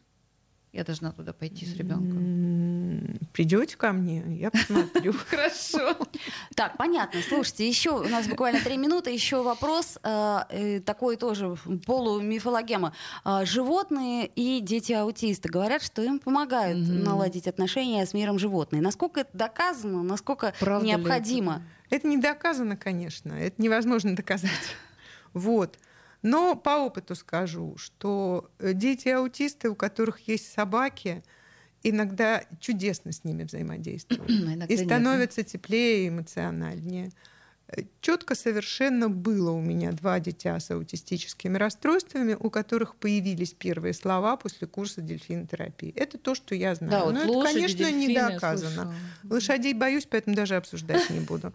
я 0.72 0.84
должна 0.84 1.12
туда 1.12 1.34
пойти 1.34 1.66
с 1.66 1.76
ребенком? 1.76 3.20
Придете 3.34 3.76
ко 3.78 3.92
мне, 3.92 4.24
я 4.40 4.50
посмотрю. 4.50 5.14
Хорошо. 5.30 5.96
Так, 6.60 6.76
понятно. 6.76 7.22
Слушайте, 7.22 7.66
еще 7.66 7.92
у 7.92 8.10
нас 8.10 8.28
буквально 8.28 8.60
три 8.60 8.76
минуты. 8.76 9.12
Еще 9.12 9.42
вопрос 9.42 9.98
э, 10.04 10.40
э, 10.50 10.80
такой 10.82 11.16
тоже 11.16 11.56
полумифологема. 11.86 12.94
А, 13.24 13.46
животные 13.46 14.26
и 14.28 14.60
дети-аутисты 14.60 15.48
говорят, 15.48 15.82
что 15.82 16.02
им 16.02 16.20
помогают 16.20 16.80
Мгм. 16.80 17.02
наладить 17.02 17.48
отношения 17.48 18.06
с 18.06 18.14
миром 18.14 18.38
животных. 18.38 18.82
Насколько 18.82 19.22
это 19.22 19.30
доказано, 19.32 20.04
насколько 20.04 20.54
Правда 20.60 20.86
ли 20.86 20.92
необходимо? 20.92 21.64
Это 21.90 22.06
не 22.06 22.18
доказано, 22.18 22.76
конечно, 22.76 23.32
это 23.32 23.62
невозможно 23.62 24.14
доказать. 24.14 24.52
Вот. 25.34 25.80
Но 26.24 26.56
по 26.56 26.72
опыту 26.72 27.16
скажу, 27.16 27.78
что 27.78 28.52
э, 28.60 28.74
дети-аутисты, 28.74 29.70
у 29.70 29.76
которых 29.76 30.28
есть 30.28 30.52
собаки, 30.52 31.24
иногда 31.84 32.44
чудесно 32.60 33.12
с 33.12 33.24
ними 33.24 33.44
взаимодействуют. 33.44 34.30
Иногда 34.30 34.66
И 34.66 34.76
нет, 34.76 34.86
становятся 34.86 35.44
теплее 35.44 36.06
и 36.06 36.10
эмоциональнее. 36.10 37.12
Четко 38.02 38.34
совершенно 38.34 39.10
было 39.10 39.52
у 39.52 39.62
меня 39.62 39.92
два 39.92 40.20
дитя 40.20 40.60
с 40.60 40.72
аутистическими 40.72 41.56
расстройствами, 41.56 42.36
у 42.40 42.50
которых 42.50 42.96
появились 42.96 43.54
первые 43.54 43.94
слова 43.94 44.38
после 44.38 44.68
курса 44.68 45.02
дельфинотерапии. 45.02 45.94
Это 45.96 46.18
то, 46.18 46.34
что 46.34 46.56
я 46.56 46.74
знаю. 46.74 46.92
Да, 46.92 47.06
вот 47.06 47.14
Но 47.14 47.22
это, 47.22 47.32
лошади, 47.32 47.56
конечно, 47.56 47.92
не 47.92 48.08
дельфины 48.08 48.32
доказано. 48.32 48.96
Лошадей 49.24 49.74
боюсь, 49.74 50.08
поэтому 50.10 50.36
даже 50.36 50.56
обсуждать 50.56 51.10
не 51.12 51.20
буду. 51.20 51.54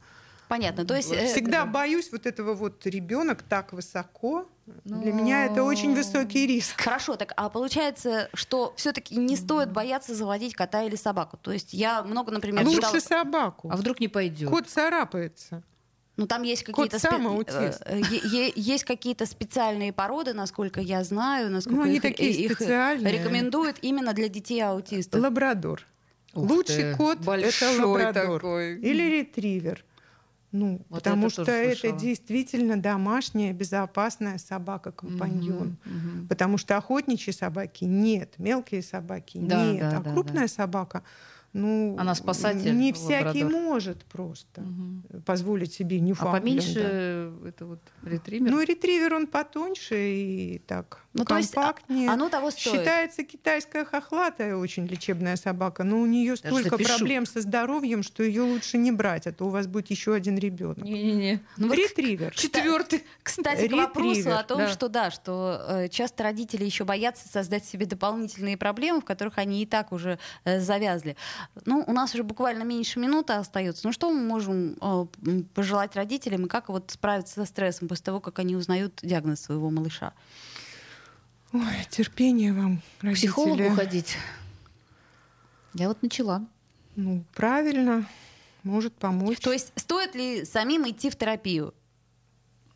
Понятно. 0.55 0.85
То 0.85 0.95
есть 0.95 1.13
э, 1.13 1.27
Всегда 1.27 1.67
боюсь 1.67 2.13
вот 2.13 2.27
этого 2.27 2.55
вот 2.55 2.87
ребенок 2.87 3.43
так 3.43 3.73
высоко. 3.73 4.47
Для 4.85 5.13
меня 5.13 5.47
это 5.47 5.65
очень 5.65 5.97
высокий 5.97 6.47
риск. 6.47 6.81
Хорошо, 6.81 7.17
так 7.17 7.33
а 7.37 7.49
получается, 7.49 8.29
что 8.35 8.73
все-таки 8.77 9.17
не 9.17 9.35
стоит 9.37 9.73
бояться 9.73 10.15
заводить 10.15 10.55
кота 10.55 10.85
или 10.85 10.95
собаку. 10.95 11.39
То 11.39 11.51
есть 11.51 11.75
я 11.75 12.05
много, 12.05 12.31
например, 12.31 12.65
Лучше 12.65 12.77
читала- 12.83 13.01
собаку. 13.01 13.69
А 13.69 13.77
вдруг 13.77 13.99
не 13.99 14.07
пойдет? 14.07 14.49
Кот 14.49 14.69
царапается. 14.69 15.65
Ну, 16.17 16.29
там 16.29 16.45
есть 16.45 16.63
какие-то 16.63 16.99
спе- 16.99 17.77
э, 17.85 18.01
е- 18.23 18.53
есть 18.55 18.85
какие-то 18.85 19.27
специальные 19.27 19.93
породы, 19.93 20.35
насколько 20.35 20.81
я 20.81 21.03
знаю, 21.03 21.51
насколько 21.51 21.79
Ну, 21.79 21.83
они 21.87 21.97
их, 21.97 22.03
такие 22.03 22.31
их 22.31 22.53
специальные. 22.53 23.13
рекомендуют 23.19 23.79
именно 23.83 24.13
для 24.13 24.29
детей 24.29 24.61
аутистов. 24.61 25.21
Лабрадор. 25.21 25.85
Ух 26.33 26.49
Лучший 26.51 26.93
ты, 26.93 26.97
кот 26.97 27.17
это 27.19 27.25
большой 27.27 27.79
лабрадор. 27.81 28.41
такой. 28.41 28.79
Или 28.81 29.03
ретривер. 29.19 29.85
Ну, 30.55 30.87
Вот 30.89 30.99
потому 30.99 31.25
это 31.25 31.31
что 31.31 31.43
это 31.43 31.61
слышала. 31.81 32.01
действительно 32.01 32.81
домашняя, 32.81 33.53
безопасная 33.53 34.39
собака-компаньон. 34.39 35.59
Мгм, 35.59 35.79
мгм. 35.85 36.29
Потому 36.29 36.59
что 36.59 36.77
охотничьи 36.77 37.33
собаки 37.33 37.85
нет, 37.85 38.35
мелкие 38.39 38.81
собаки 38.83 39.39
Да, 39.39 39.73
нет, 39.73 39.81
да, 39.81 39.99
а 39.99 40.01
да, 40.01 40.13
крупная 40.13 40.47
собака, 40.47 41.03
ну, 41.53 41.97
Она 41.99 42.15
спасатель, 42.15 42.73
не 42.77 42.93
всякий 42.93 43.43
лабрадор. 43.43 43.53
может 43.53 44.05
просто 44.05 44.63
Мгм. 44.63 45.03
позволить 45.27 45.73
себе 45.73 45.97
А 45.97 46.01
Ньюфаундленда. 46.07 46.41
поменьше 46.41 47.33
это 47.45 47.67
вот 47.67 47.81
ретривер? 48.03 48.51
Ну, 48.53 48.61
ретривер 48.63 49.15
он 49.15 49.27
потоньше 49.27 49.97
и 49.97 50.59
так 50.59 51.04
Ну, 51.15 51.25
то 51.25 51.37
есть, 51.37 51.53
а- 51.53 51.63
компактнее. 51.63 52.11
Оно 52.11 52.29
того 52.29 52.51
стоит. 52.51 52.81
Считается 52.81 53.23
китайская 53.23 53.85
хохлатая 53.85 54.57
очень 54.57 54.87
лечебная 54.87 55.37
собака, 55.37 55.85
но 55.85 56.01
у 56.01 56.07
нее 56.07 56.37
столько 56.37 56.71
запишу. 56.71 56.99
проблем 56.99 57.25
со 57.25 57.41
здоровьем, 57.41 58.03
что 58.03 58.25
ее 58.25 58.43
лучше 58.43 58.79
не 58.79 58.91
брать, 58.91 59.29
а 59.29 59.33
то 59.33 59.45
у 59.47 59.49
вас 59.49 59.69
будет 59.69 59.91
еще 59.91 60.13
один 60.13 60.37
ребенок. 60.37 60.79
Не-не-не. 60.79 61.41
Ну, 61.57 61.69
вот 61.69 61.77
Ретривер. 61.77 62.35
Четвертый. 62.35 63.05
Кстати, 63.23 63.69
к 63.69 63.73
вопросу 63.73 64.19
Ретривер, 64.19 64.37
о 64.37 64.43
том, 64.43 64.59
да. 64.59 64.69
что 64.69 64.89
да, 64.89 65.11
что 65.13 65.65
э, 65.69 65.89
часто 65.89 66.25
родители 66.25 66.65
еще 66.65 66.85
боятся 66.85 67.29
создать 67.29 67.65
себе 67.65 67.87
дополнительные 67.87 68.57
проблемы, 68.57 69.01
в 69.01 69.05
которых 69.05 69.39
они 69.39 69.63
и 69.63 69.67
так 69.67 69.93
уже 69.93 70.19
э, 70.45 70.59
завязли. 70.59 71.17
Ну, 71.65 71.85
у 71.87 71.93
нас 71.93 72.13
уже 72.15 72.25
буквально 72.25 72.65
меньше 72.65 72.99
минуты 72.99 73.35
остается. 73.35 73.87
Ну, 73.87 73.93
что 73.93 74.11
мы 74.11 74.21
можем 74.21 74.77
э, 74.81 75.07
пожелать 75.55 75.95
родителям 75.95 76.47
и 76.47 76.49
как 76.49 76.71
вот 76.71 76.91
справиться 76.91 77.35
со 77.35 77.45
стрессом 77.45 77.87
после 77.87 78.05
того, 78.05 78.19
как 78.19 78.41
они 78.41 78.57
узнают 78.57 78.99
диагноз 79.01 79.43
своего 79.43 79.71
малыша? 79.71 80.13
Ой, 81.55 81.63
терпение 81.89 82.53
вам, 82.53 82.83
родители. 83.01 83.29
К 83.29 83.31
психологу 83.31 83.71
ходить. 83.77 84.17
Я 85.75 85.87
вот 85.87 86.03
начала. 86.03 86.45
Ну, 86.97 87.25
правильно, 87.33 88.09
может 88.65 88.93
помочь. 88.95 89.39
То 89.39 89.53
есть 89.53 89.73
стоит 89.77 90.17
ли 90.17 90.45
самим 90.45 90.91
идти 90.91 91.11
в 91.11 91.17
терапию? 91.17 91.73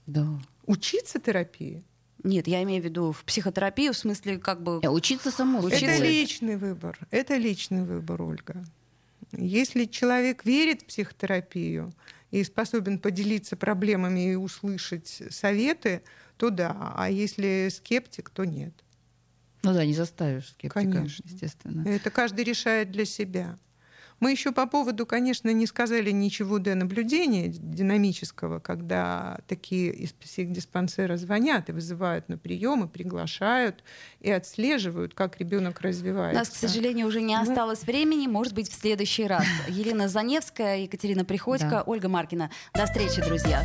Да. 0.07 0.29
Учиться 0.67 1.19
терапии? 1.19 1.83
Нет, 2.23 2.47
я 2.47 2.63
имею 2.63 2.81
в 2.81 2.85
виду 2.85 3.11
в 3.11 3.25
психотерапию, 3.25 3.93
в 3.93 3.97
смысле 3.97 4.39
как 4.39 4.63
бы... 4.63 4.81
А 4.85 4.91
учиться 4.93 5.33
самому. 5.33 5.67
Учиться. 5.67 5.87
Это 5.87 6.05
личный 6.05 6.57
выбор. 6.57 6.99
Это 7.11 7.37
личный 7.37 7.83
выбор, 7.83 8.23
Ольга. 8.23 8.65
Если 9.33 9.87
человек 9.87 10.45
верит 10.45 10.83
в 10.83 10.85
психотерапию 10.87 11.93
и 12.31 12.45
способен 12.45 13.01
поделиться 13.01 13.57
проблемами 13.57 14.33
и 14.33 14.35
услышать 14.37 15.23
советы, 15.31 16.03
то 16.39 16.49
да. 16.51 16.95
А 16.97 17.11
если 17.11 17.69
скептик, 17.71 18.31
то 18.31 18.45
нет. 18.45 18.73
Ну 19.63 19.75
да, 19.75 19.85
не 19.85 19.93
заставишь 19.93 20.49
скептика, 20.51 20.73
Конечно. 20.93 21.23
естественно. 21.27 21.87
Это 21.87 22.11
каждый 22.11 22.45
решает 22.45 22.91
для 22.91 23.05
себя. 23.05 23.59
Мы 24.21 24.33
еще 24.33 24.51
по 24.51 24.67
поводу, 24.67 25.07
конечно, 25.07 25.53
не 25.53 25.65
сказали 25.67 26.11
ничего 26.11 26.59
до 26.59 26.75
наблюдения 26.75 27.49
динамического, 27.49 28.59
когда 28.59 29.39
такие 29.47 29.93
из 29.93 30.13
психдиспансера 30.13 31.17
звонят 31.17 31.69
и 31.69 31.73
вызывают 31.73 32.29
на 32.29 32.37
прием, 32.37 32.85
и 32.85 32.89
приглашают, 32.89 33.85
и 34.21 34.29
отслеживают, 34.31 35.15
как 35.15 35.39
ребенок 35.39 35.79
У 35.81 35.87
развивается. 35.87 36.39
нас, 36.39 36.49
к 36.51 36.57
сожалению, 36.57 37.07
уже 37.07 37.21
не 37.21 37.37
Ну. 37.37 37.43
осталось 37.43 37.83
времени. 37.85 38.27
Может 38.27 38.55
быть, 38.55 38.69
в 38.71 38.75
следующий 38.75 39.27
раз. 39.27 39.45
Елена 39.69 40.09
Заневская, 40.09 40.79
Екатерина 40.79 41.25
Приходько, 41.25 41.69
Да. 41.71 41.83
Ольга 41.85 42.09
Маркина. 42.09 42.51
До 42.75 42.87
встречи, 42.87 43.21
друзья. 43.23 43.65